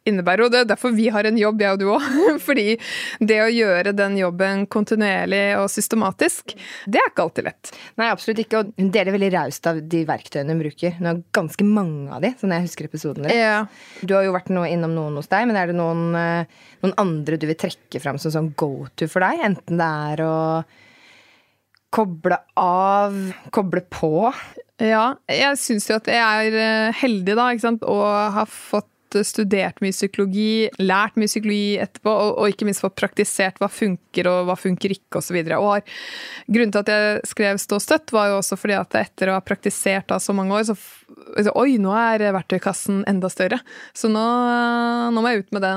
[0.09, 0.45] innebærer.
[0.45, 2.07] Og det er derfor vi har en jobb, jeg og du òg.
[2.47, 2.75] Fordi
[3.19, 6.55] det å gjøre den jobben kontinuerlig og systematisk,
[6.89, 7.71] det er ikke alltid lett.
[7.99, 8.63] Nei, absolutt ikke.
[8.63, 10.97] Og hun deler veldig raust av de verktøyene hun bruker.
[10.99, 13.39] Hun har ganske mange av de, sånn jeg husker episoden rett.
[13.39, 13.63] Ja.
[14.01, 17.39] Du har jo vært innom noen hos deg, men er det noen, eh, noen andre
[17.39, 19.43] du vil trekke fram som sånn go to for deg?
[19.49, 20.37] Enten det er å
[21.93, 23.15] koble av,
[23.55, 24.13] koble på.
[24.79, 26.19] Ja, jeg syns jo at jeg
[26.53, 28.87] er eh, heldig, da, ikke sant, og har fått
[29.25, 34.29] studert mye psykologi, lært mye psykologi etterpå, og, og ikke minst fått praktisert hva funker
[34.29, 35.39] og hva funker ikke, osv.
[35.41, 39.43] Grunnen til at jeg skrev Stå støtt, var jo også fordi at etter å ha
[39.43, 40.77] praktisert da så mange år, så
[41.55, 43.59] Oi, nå er verktøykassen enda større.
[43.97, 44.23] Så nå,
[45.13, 45.73] nå, må jeg ut med det.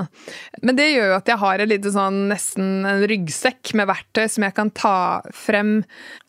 [0.65, 4.25] Men det gjør jo at jeg har en lite sånn nesten en ryggsekk med verktøy
[4.33, 4.97] som jeg kan ta
[5.37, 5.75] frem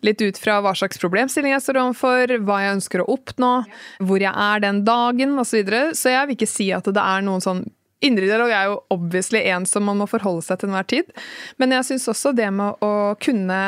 [0.06, 3.54] litt ut fra hva slags problemstilling jeg står overfor, hva jeg ønsker å oppnå,
[4.04, 5.54] hvor jeg er den dagen osv.
[5.54, 5.82] Så, videre.
[5.94, 7.66] så jeg vil ikke si at det er noen sånn
[8.04, 11.12] Indre dialog er jo obviously en som man må forholde seg til enhver tid.
[11.62, 13.60] Men jeg syns også det med å kunne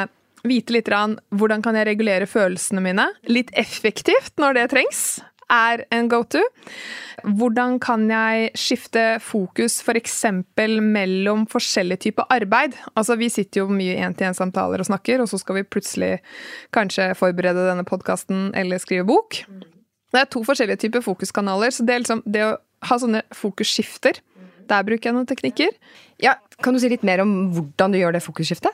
[0.46, 5.06] vite litt hvordan kan jeg regulere følelsene mine litt effektivt når det trengs
[5.52, 6.42] er en go-to.
[7.38, 10.24] Hvordan kan jeg skifte fokus f.eks.
[10.82, 12.76] mellom forskjellige typer arbeid?
[12.96, 16.20] Altså, Vi sitter jo mye én-til-én-samtaler og snakker, og så skal vi plutselig
[16.74, 19.42] kanskje forberede denne podkasten eller skrive bok.
[20.14, 22.56] Det er to forskjellige typer fokuskanaler, så det, liksom, det å
[22.86, 24.22] ha sånne fokusskifter
[24.66, 25.70] Der bruker jeg noen teknikker.
[26.18, 28.74] Ja, Kan du si litt mer om hvordan du gjør det fokusskiftet?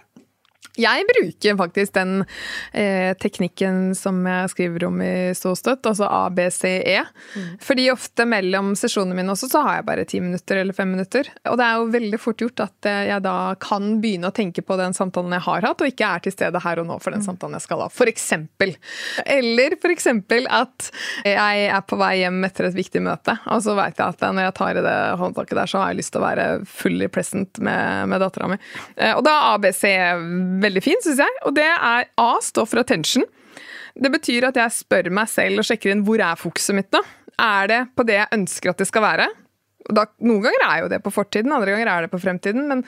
[0.80, 2.22] Jeg bruker faktisk den
[2.72, 7.02] eh, teknikken som jeg skriver om i Ståstøtt, altså ABCE.
[7.36, 7.50] Mm.
[7.62, 11.28] Fordi ofte mellom sesjonene mine også, så har jeg bare ti minutter eller fem minutter.
[11.52, 14.64] Og det er jo veldig fort gjort at eh, jeg da kan begynne å tenke
[14.64, 17.12] på den samtalen jeg har hatt, og ikke er til stede her og nå for
[17.12, 17.28] den mm.
[17.28, 17.90] samtalen jeg skal ha.
[17.92, 18.76] For eksempel.
[19.26, 20.92] Eller for eksempel at
[21.28, 24.48] jeg er på vei hjem etter et viktig møte, og så veit jeg at når
[24.48, 27.60] jeg tar i det håndtaket der, så har jeg lyst til å være fully present
[27.64, 28.58] med, med dattera mi.
[28.96, 29.84] Eh, og da ABC
[30.64, 31.38] veldig fin, syns jeg.
[31.48, 33.26] Og det er A står for attention.
[33.96, 37.04] Det betyr at jeg spør meg selv og sjekker inn hvor er fokuset mitt nå.
[37.42, 39.28] Er det på det jeg ønsker at det skal være?
[39.92, 42.68] Da, noen ganger er jo det på fortiden, andre ganger er det på fremtiden.
[42.70, 42.84] Men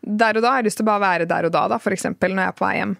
[0.00, 2.08] der og da har jeg lyst til å bare være der og da, da f.eks.
[2.14, 2.96] når jeg er på vei hjem.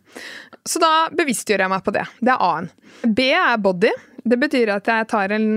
[0.69, 2.05] Så da bevisstgjør jeg meg på det.
[2.21, 2.71] Det er A-en.
[3.17, 3.95] B er body.
[4.29, 5.49] Det betyr at jeg tar en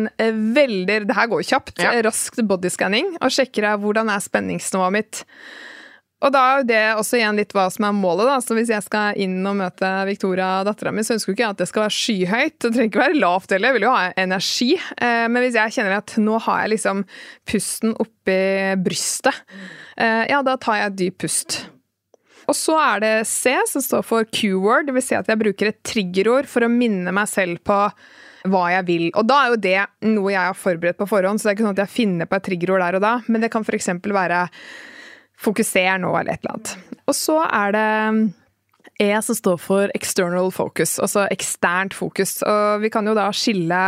[0.55, 1.75] veldig Det her går kjapt.
[1.83, 1.91] Ja.
[2.07, 5.23] Raskt bodyscanning og sjekker av hvordan er spenningsnivået mitt.
[6.21, 8.27] Og da er jo det også igjen litt hva som er målet.
[8.29, 11.55] da, så Hvis jeg skal inn og møte Victoria, dattera mi, så ønsker ikke jeg
[11.55, 12.57] at det skal være skyhøyt.
[12.61, 14.69] Det trenger ikke være lavt heller, jeg vil jo ha energi.
[14.77, 17.03] Eh, men hvis jeg kjenner at nå har jeg liksom
[17.49, 18.39] pusten oppi
[18.85, 19.41] brystet,
[19.97, 21.61] eh, ja, da tar jeg et dyp pust.
[22.49, 25.07] Og så er det C, som står for Q-word, dvs.
[25.07, 27.77] Si at jeg bruker et triggerord for å minne meg selv på
[28.51, 29.09] hva jeg vil.
[29.17, 31.67] Og da er jo det noe jeg har forberedt på forhånd, så det er ikke
[31.67, 33.91] sånn at jeg finner på et triggerord der og da, men det kan f.eks.
[34.01, 34.45] være
[35.41, 36.75] fokuser nå, eller et eller annet.
[37.09, 37.89] Og så er det
[39.01, 42.41] E som står for external focus, altså eksternt fokus.
[42.45, 43.79] Og vi kan jo da skille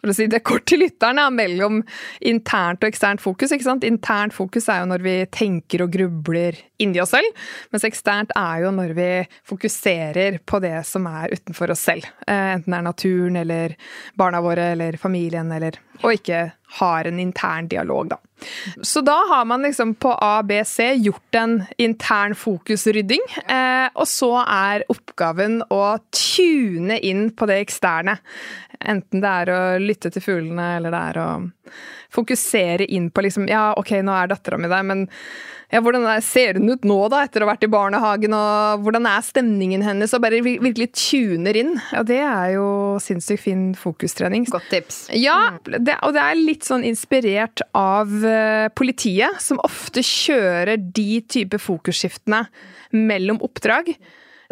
[0.00, 1.80] for å si det kort til lytterne, mellom
[2.26, 3.52] internt og eksternt fokus.
[3.54, 3.86] ikke sant?
[3.86, 8.66] Internt fokus er jo når vi tenker og grubler inni oss selv, mens eksternt er
[8.66, 9.10] jo når vi
[9.48, 12.06] fokuserer på det som er utenfor oss selv.
[12.26, 13.76] Eh, enten det er naturen eller
[14.18, 18.18] barna våre eller familien eller Og ikke har en intern dialog, da.
[18.82, 24.84] Så da har man liksom på ABC gjort en intern fokusrydding, eh, og så er
[24.92, 28.18] oppgaven å tune inn på det eksterne.
[28.80, 31.28] Enten det er å lytte til fuglene, eller det er å
[32.12, 35.06] fokusere inn på liksom Ja, ok, nå er dattera mi der, men
[35.72, 38.84] ja, hvordan er, ser hun ut nå, da, etter å ha vært i barnehagen, og
[38.84, 40.14] hvordan er stemningen hennes?
[40.14, 41.72] Og bare virkelig tuner inn.
[41.90, 42.66] Ja, det er jo
[43.02, 44.46] sinnssykt fin fokustrening.
[44.52, 45.00] Godt tips.
[45.18, 51.18] Ja, det, og det er litt sånn inspirert av uh, politiet, som ofte kjører de
[51.26, 52.44] type fokusskiftene
[52.94, 53.90] mellom oppdrag.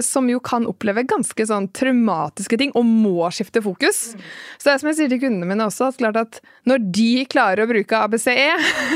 [0.02, 4.14] Som jo kan oppleve ganske sånn traumatiske ting og må skifte fokus.
[4.59, 7.24] Så det er som jeg sier til kundene mine også, at klart at når de
[7.30, 8.35] klarer å bruke ABCE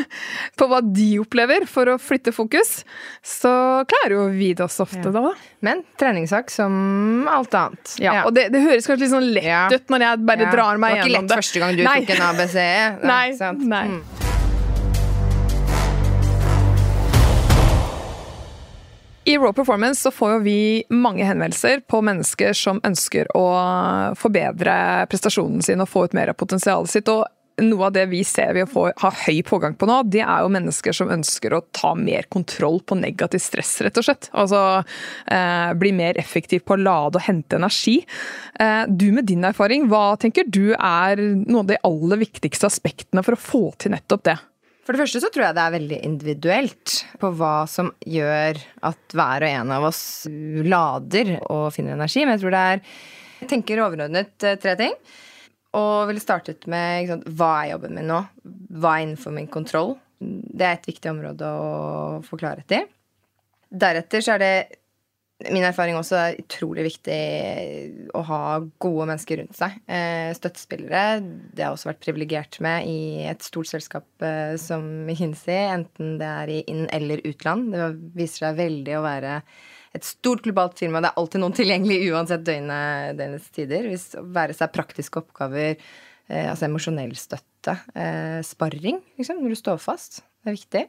[0.59, 2.83] på hva de opplever for å flytte fokus,
[3.23, 5.13] så klarer jo vi det også ofte, Ja.
[5.29, 5.33] da.
[5.61, 7.97] Men treningssak som alt annet.
[8.01, 9.67] Ja, Og det, det høres kanskje litt sånn lett Ja.
[9.73, 10.51] ut når jeg bare Ja.
[10.53, 12.01] drar meg gjennom Det Det var ikke lett første gang du Nei.
[12.01, 12.57] tok en ABC.
[13.13, 13.61] Nei, sant?
[13.67, 13.87] nei.
[13.89, 14.28] Mm.
[19.29, 23.49] I Raw Performance så får jo vi mange henvendelser på mennesker som ønsker å
[24.17, 24.77] forbedre
[25.13, 27.11] prestasjonen sin og få ut mer av potensialet sitt.
[27.13, 27.27] og
[27.61, 30.97] noe av det vi ser vi har høy pågang på nå, det er jo mennesker
[30.97, 34.31] som ønsker å ta mer kontroll på negativ stress, rett og slett.
[34.33, 37.99] Altså eh, bli mer effektiv på å lade og hente energi.
[38.57, 43.27] Eh, du med din erfaring, hva tenker du er noen av de aller viktigste aspektene
[43.27, 44.39] for å få til nettopp det?
[44.89, 48.57] For det første så tror jeg det er veldig individuelt på hva som gjør
[48.89, 50.01] at hver og en av oss
[50.65, 52.23] lader og finner energi.
[52.25, 52.81] Men jeg tror det er
[53.43, 54.97] Jeg tenker overordnet eh, tre ting.
[55.77, 58.23] Og ville startet med sant, hva er jobben min nå?
[58.81, 59.93] Hva er innenfor min kontroll?
[60.19, 62.81] Det er et viktig område å få klarhet i.
[63.69, 64.78] Deretter så er det
[65.47, 67.19] min erfaring også er utrolig viktig
[68.19, 68.41] å ha
[68.83, 69.77] gode mennesker rundt seg.
[69.87, 71.21] Eh, støttespillere.
[71.23, 76.17] Det har jeg også vært privilegert med i et stort selskap eh, som McKinsey, enten
[76.19, 77.71] det er i inn- eller utland.
[77.71, 79.39] Det viser seg veldig å være
[79.95, 81.05] et stort globalt firma.
[81.05, 83.87] Det er alltid noen tilgjengelig uansett døgnet, døgnets tider.
[83.95, 85.79] Hvis å være seg praktiske oppgaver,
[86.27, 87.79] eh, altså emosjonell støtte,
[88.47, 90.25] sparring, liksom, når du står fast.
[90.43, 90.89] Det er viktig.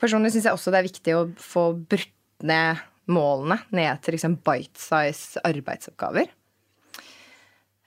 [0.00, 4.38] Personlig syns jeg også det er viktig å få brutt ned målene ned til liksom
[4.44, 6.30] bite-size arbeidsoppgaver.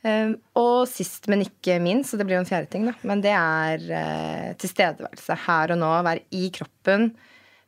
[0.06, 3.23] Um, og sist, men ikke minst, og det blir jo en fjerde ting, da, men
[3.23, 5.39] det er uh, tilstedeværelse.
[5.47, 7.10] Her og nå, være i kroppen.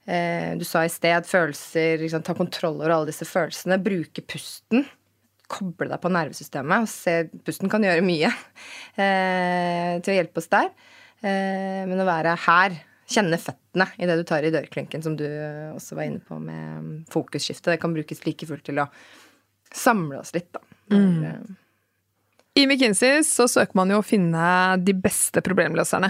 [0.06, 3.80] Uh, du sa i sted følelser, liksom, ta kontroll over alle disse følelsene.
[3.84, 4.86] Bruke pusten.
[5.50, 6.86] Koble deg på nervesystemet.
[6.86, 10.72] og se, Pusten kan gjøre mye uh, til å hjelpe oss der.
[11.20, 12.78] men å være her,
[13.10, 15.26] kjenne føttene det du tar i dørklinken, som du
[15.74, 17.74] også var inne på med fokusskiftet.
[17.74, 18.90] Det kan brukes like fullt til å
[19.74, 20.62] samle oss litt, da.
[20.94, 21.58] Mm.
[22.58, 26.10] I McKinsey så søker man jo å finne de beste problemløserne.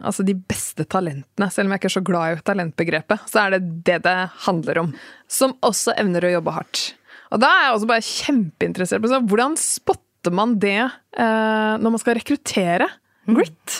[0.00, 1.50] Altså de beste talentene.
[1.52, 4.80] Selv om jeg ikke er så glad i talentbegrepet, så er det det det handler
[4.86, 4.94] om.
[5.28, 6.84] Som også evner å jobbe hardt.
[7.30, 12.00] Og da er jeg også bare kjempeinteressert på hvordan spotter man det eh, når man
[12.00, 12.88] skal rekruttere
[13.28, 13.76] grit?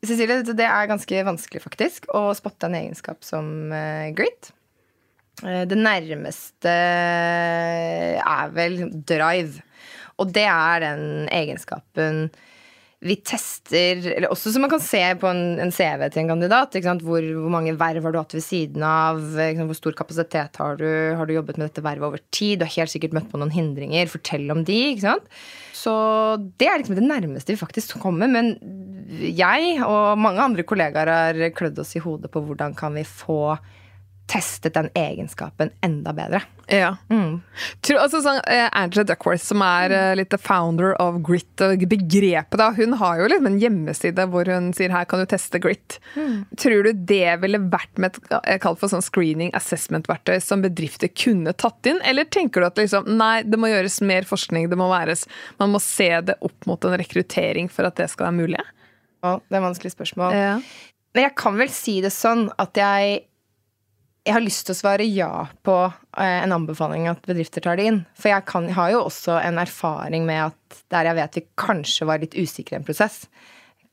[0.00, 4.52] Cecilie, det er ganske vanskelig faktisk å spotte en egenskap som uh, grit.
[5.44, 6.72] Eh, det nærmeste
[8.20, 9.60] er vel drive.
[10.20, 12.28] Og det er den egenskapen
[13.00, 16.76] vi tester eller Også som man kan se på en, en CV til en kandidat.
[17.00, 19.22] Hvor, hvor, mange verv har du hatt ved siden av?
[19.56, 20.86] Hvor stor kapasitet har du?
[21.16, 22.60] Har du jobbet med dette vervet over tid?
[22.60, 24.10] Du har helt sikkert møtt på noen hindringer.
[24.12, 24.78] Fortell om de.
[24.92, 25.40] ikke sant?
[25.80, 25.94] Så
[26.60, 28.28] det er liksom det nærmeste vi faktisk kommer.
[28.28, 28.52] Men
[29.24, 33.56] jeg og mange andre kollegaer har klødd oss i hodet på hvordan kan vi få
[34.30, 36.42] testet den egenskapen enda bedre.
[36.70, 36.92] Ja.
[37.10, 37.40] Mm.
[37.82, 42.60] Tror, altså, sånn, eh, Angela Duckworth, som er eh, litt the founder of grit, begrepet
[42.60, 45.98] da, hun har jo liksom en hjemmeside hvor hun sier her kan du teste grit.
[46.60, 51.10] Tror du det ville vært med et eh, kalt for sånn screening assessment-verktøy som bedrifter
[51.10, 54.78] kunne tatt inn, eller tenker du at liksom, nei, det må gjøres mer forskning, det
[54.78, 55.26] må væres,
[55.58, 58.62] man må se det opp mot en rekruttering for at det skal være mulig?
[59.24, 60.38] Ja, det er et vanskelig spørsmål.
[60.38, 60.54] Ja.
[61.10, 63.24] Men jeg kan vel si det sånn at jeg
[64.26, 65.30] jeg har lyst til å svare ja
[65.64, 68.00] på eh, en anbefaling at bedrifter tar det inn.
[68.18, 72.08] For jeg, kan, har jo også en erfaring med at der jeg vet vi kanskje
[72.10, 73.22] var litt usikre i en prosess,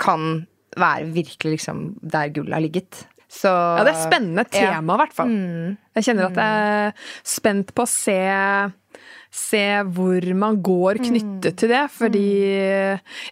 [0.01, 3.05] kan være virkelig liksom der gullet har ligget.
[3.31, 5.31] Så Ja, det er spennende tema, i hvert fall.
[5.31, 5.77] Mm.
[5.97, 8.19] Jeg kjenner at jeg er spent på å se,
[9.35, 11.83] se hvor man går knyttet til det.
[11.95, 12.29] Fordi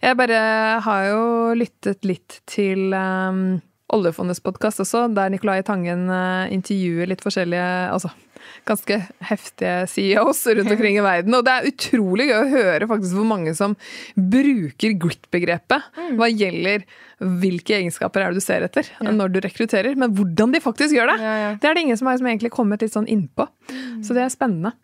[0.02, 0.42] jeg bare
[0.84, 1.22] har jo
[1.56, 3.56] lyttet litt til um,
[3.94, 8.10] Oljefondets podkast også, der Nicolai Tangen uh, intervjuer litt forskjellige altså
[8.66, 11.34] ganske heftige CEOs rundt omkring i verden.
[11.38, 13.76] Og det er utrolig gøy å høre faktisk hvor mange som
[14.16, 20.12] bruker grit-begrepet hva gjelder hvilke egenskaper er det du ser etter når du rekrutterer, men
[20.16, 21.18] hvordan de faktisk gjør det.
[21.24, 21.52] Ja, ja.
[21.62, 23.46] Det er det ingen som har som egentlig kommet litt sånn innpå.
[24.04, 24.74] Så det er spennende.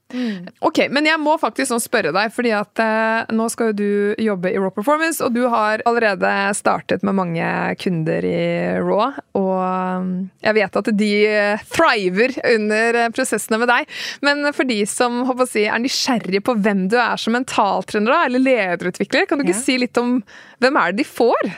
[0.64, 4.23] Ok, men jeg må faktisk sånn spørre deg, fordi at eh, nå skal jo du
[4.25, 7.46] jobbe i Raw Performance, og du har allerede startet med mange
[7.83, 8.40] kunder i
[8.81, 9.13] Raw.
[9.38, 10.11] Og um,
[10.44, 13.92] jeg vet at de eh, thriver under eh, prosessene med deg.
[14.25, 18.25] Men for de som håper å si, er nysgjerrige på hvem du er som mentaltrener
[18.27, 19.65] eller lederutvikler, kan du ikke Ja.
[19.65, 20.19] si litt om
[20.65, 21.52] hvem er det de får?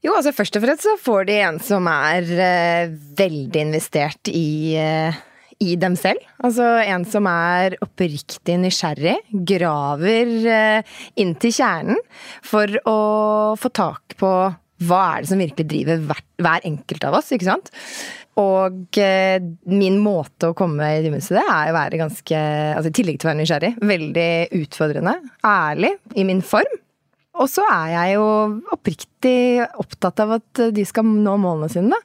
[0.00, 4.72] Jo, altså først og fremst så får de en som er eh, veldig investert i,
[4.80, 5.18] eh,
[5.60, 6.24] i dem selv.
[6.40, 9.18] Altså en som er oppriktig nysgjerrig,
[9.52, 12.00] graver eh, inn til kjernen
[12.40, 12.98] for å
[13.60, 14.32] få tak på
[14.88, 17.68] hva er det som virkelig driver hver, hver enkelt av oss, ikke sant?
[18.40, 19.36] Og eh,
[19.68, 22.38] min måte å komme i til det, er å være ganske
[22.72, 24.30] Altså i tillegg til å være nysgjerrig, veldig
[24.62, 25.18] utfordrende.
[25.44, 26.80] Ærlig i min form.
[27.40, 28.24] Og så er jeg jo
[28.74, 29.36] oppriktig
[29.80, 31.98] opptatt av at de skal nå målene sine.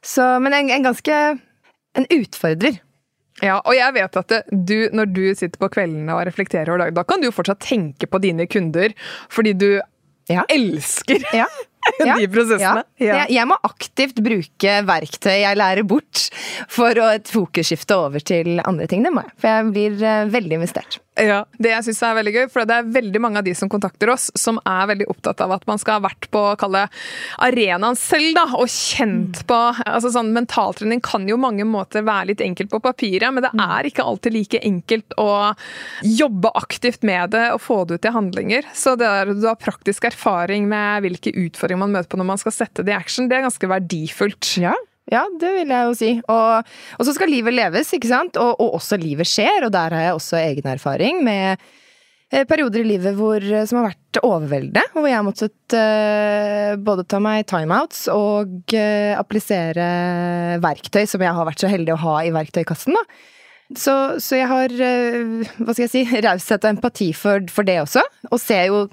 [0.00, 1.16] Så, men en, en ganske
[1.98, 2.78] En utfordrer.
[3.42, 6.96] Ja, og jeg vet at du, når du sitter på kveldene og reflekterer over dagen,
[6.98, 8.92] da kan du fortsatt tenke på dine kunder,
[9.32, 9.70] fordi du
[10.30, 10.44] Ja.
[10.48, 11.48] elsker Ja.
[12.20, 12.84] de prosessene.
[13.00, 13.24] Ja.
[13.24, 16.28] Jeg, jeg må aktivt bruke verktøy jeg lærer bort,
[16.70, 19.02] for å et fokusskifte over til andre ting.
[19.02, 19.32] Det må jeg.
[19.40, 21.00] For jeg blir eh, veldig investert.
[21.20, 23.68] Ja, Det jeg syns er veldig gøy, for det er veldig mange av de som
[23.72, 26.86] kontakter oss, som er veldig opptatt av at man skal ha vært på kalle
[27.44, 32.44] arenaen selv, da, og kjent på altså sånn Mentaltrening kan jo mange måter være litt
[32.44, 35.30] enkelt på papiret, men det er ikke alltid like enkelt å
[36.06, 38.70] jobbe aktivt med det og få det ut i handlinger.
[38.76, 42.40] Så det der du har praktisk erfaring med hvilke utfordringer man møter på når man
[42.40, 44.54] skal sette det i action, det er ganske verdifullt.
[44.60, 44.76] Ja.
[45.10, 46.12] Ja, det vil jeg jo si.
[46.30, 48.38] Og, og så skal livet leves, ikke sant?
[48.40, 51.58] Og, og også livet skjer, og der har jeg også egen erfaring med
[52.30, 57.06] eh, perioder i livet hvor, som har vært overveldende, hvor jeg har måttet uh, både
[57.10, 59.90] ta meg timeouts og uh, applisere
[60.62, 63.04] verktøy som jeg har vært så heldig å ha i verktøykassen, da.
[63.76, 67.78] Så, så jeg har, eh, hva skal jeg si, raushet og empati for, for det
[67.84, 68.84] også, og ser jo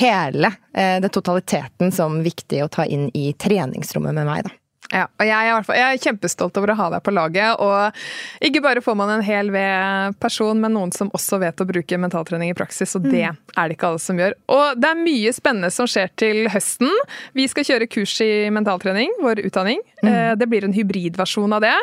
[0.00, 4.58] hele eh, den totaliteten som viktig å ta inn i treningsrommet med meg, da.
[4.92, 7.60] Ja, og jeg er, fall, jeg er kjempestolt over å ha deg på laget.
[7.64, 11.98] Og ikke bare får man en hel ved-person, men noen som også vet å bruke
[12.00, 12.92] mentaltrening i praksis.
[12.98, 13.36] Og det er
[13.70, 14.36] det ikke alle som gjør.
[14.52, 16.92] Og det er mye spennende som skjer til høsten.
[17.38, 19.80] Vi skal kjøre kurs i mentaltrening, vår utdanning.
[20.04, 21.74] Eh, Det blir en hybridversjon av det.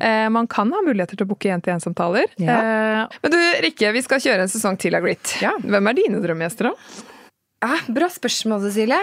[0.00, 2.30] Eh, Man kan ha muligheter til å booke én-til-én-samtaler.
[2.38, 2.58] Ja.
[2.62, 5.36] Eh, Men du Rikke, vi skal kjøre en sesong til av Grit.
[5.42, 5.52] Ja.
[5.58, 6.74] Hvem er dine drømmegjester, da?
[7.62, 8.98] Ja, bra spørsmål, Cecilie.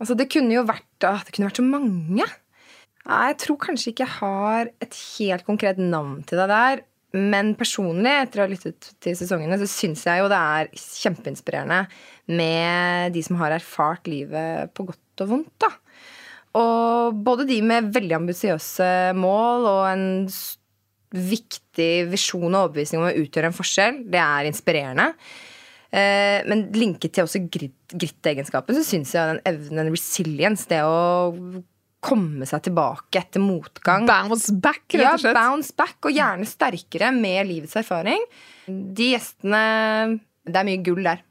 [0.00, 2.26] Altså, det kunne jo vært, ah, det kunne vært så mange.
[3.02, 6.82] Jeg tror kanskje ikke jeg har et helt konkret navn til deg der.
[7.12, 11.82] Men personlig, etter å ha lyttet til sesongene, så syns jeg jo det er kjempeinspirerende
[12.32, 15.68] med de som har erfart livet på godt og vondt, da.
[16.56, 20.06] Og både de med veldig ambisiøse mål og en
[21.12, 25.10] viktig visjon og overbevisning om å utgjøre en forskjell, det er inspirerende.
[25.92, 31.60] Eh, men linket til også grit- grit-egenskapen, så syns jeg den evnen, resilience, det å
[32.02, 35.36] komme seg tilbake etter motgang Bounce back, rett og slett.
[35.38, 38.24] bounce back, og gjerne sterkere med livets erfaring.
[38.66, 39.60] De gjestene
[40.42, 41.22] Det er mye gull der.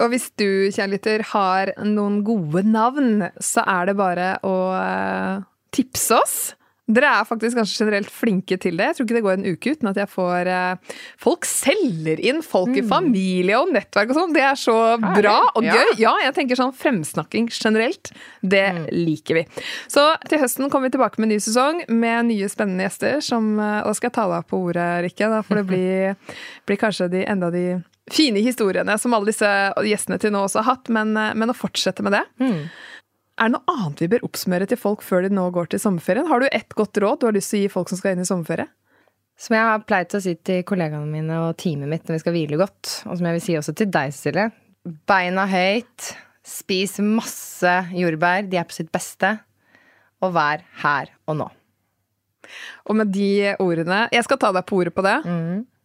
[0.00, 5.44] Og hvis du, kjærligheter, har noen gode navn, så er det bare å eh,
[5.74, 6.36] tipse oss.
[6.84, 8.90] Dere er faktisk ganske generelt flinke til det.
[8.90, 12.42] Jeg tror ikke det går en uke uten at jeg får eh, Folk selger inn
[12.44, 14.34] folk i familie og nettverk og sånn.
[14.36, 15.78] Det er så bra og Ja.
[15.78, 15.94] gøy.
[16.02, 18.12] Ja, jeg tenker sånn fremsnakking generelt.
[18.44, 19.46] Det liker vi.
[19.88, 23.22] Så til høsten kommer vi tilbake med en ny sesong med nye spennende gjester.
[23.24, 25.30] Som, eh, og da skal jeg ta deg på ordet, Rikke.
[25.32, 26.14] Da får det bli,
[26.68, 27.66] bli kanskje de, enda de
[28.12, 29.48] fine historiene som alle disse
[29.80, 32.24] gjestene til nå også har hatt, men, eh, men å fortsette med det.
[33.34, 36.28] Er det noe annet vi bør oppsummere til folk før de nå går til sommerferien?
[36.30, 38.22] Har du ett godt råd du har lyst til å gi folk som skal inn
[38.22, 38.68] i sommerferie?
[39.40, 42.36] Som jeg har pleid å si til kollegaene mine og teamet mitt når vi skal
[42.36, 44.52] hvile godt, og som jeg vil si også til deg, Cecilie.
[45.10, 46.12] Beina høyt,
[46.46, 49.32] spis masse jordbær, de er på sitt beste,
[50.22, 51.50] og vær her og nå.
[52.86, 55.16] Og med de ordene Jeg skal ta deg på ordet på det.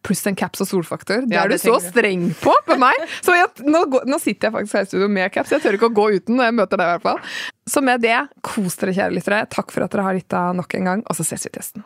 [0.10, 1.22] Pluss en caps og solfaktor.
[1.30, 2.98] Det Ja, er du det så streng på på meg!
[3.22, 5.54] Så jeg, nå, nå sitter jeg faktisk her i studio med caps.
[5.54, 6.90] Jeg tør ikke å gå uten når jeg møter deg.
[6.90, 7.22] i hvert fall.
[7.70, 9.44] Så med det, kos dere, kjære lyttere.
[9.54, 11.86] Takk for at dere har lytta nok en gang, og så ses vi til høsten.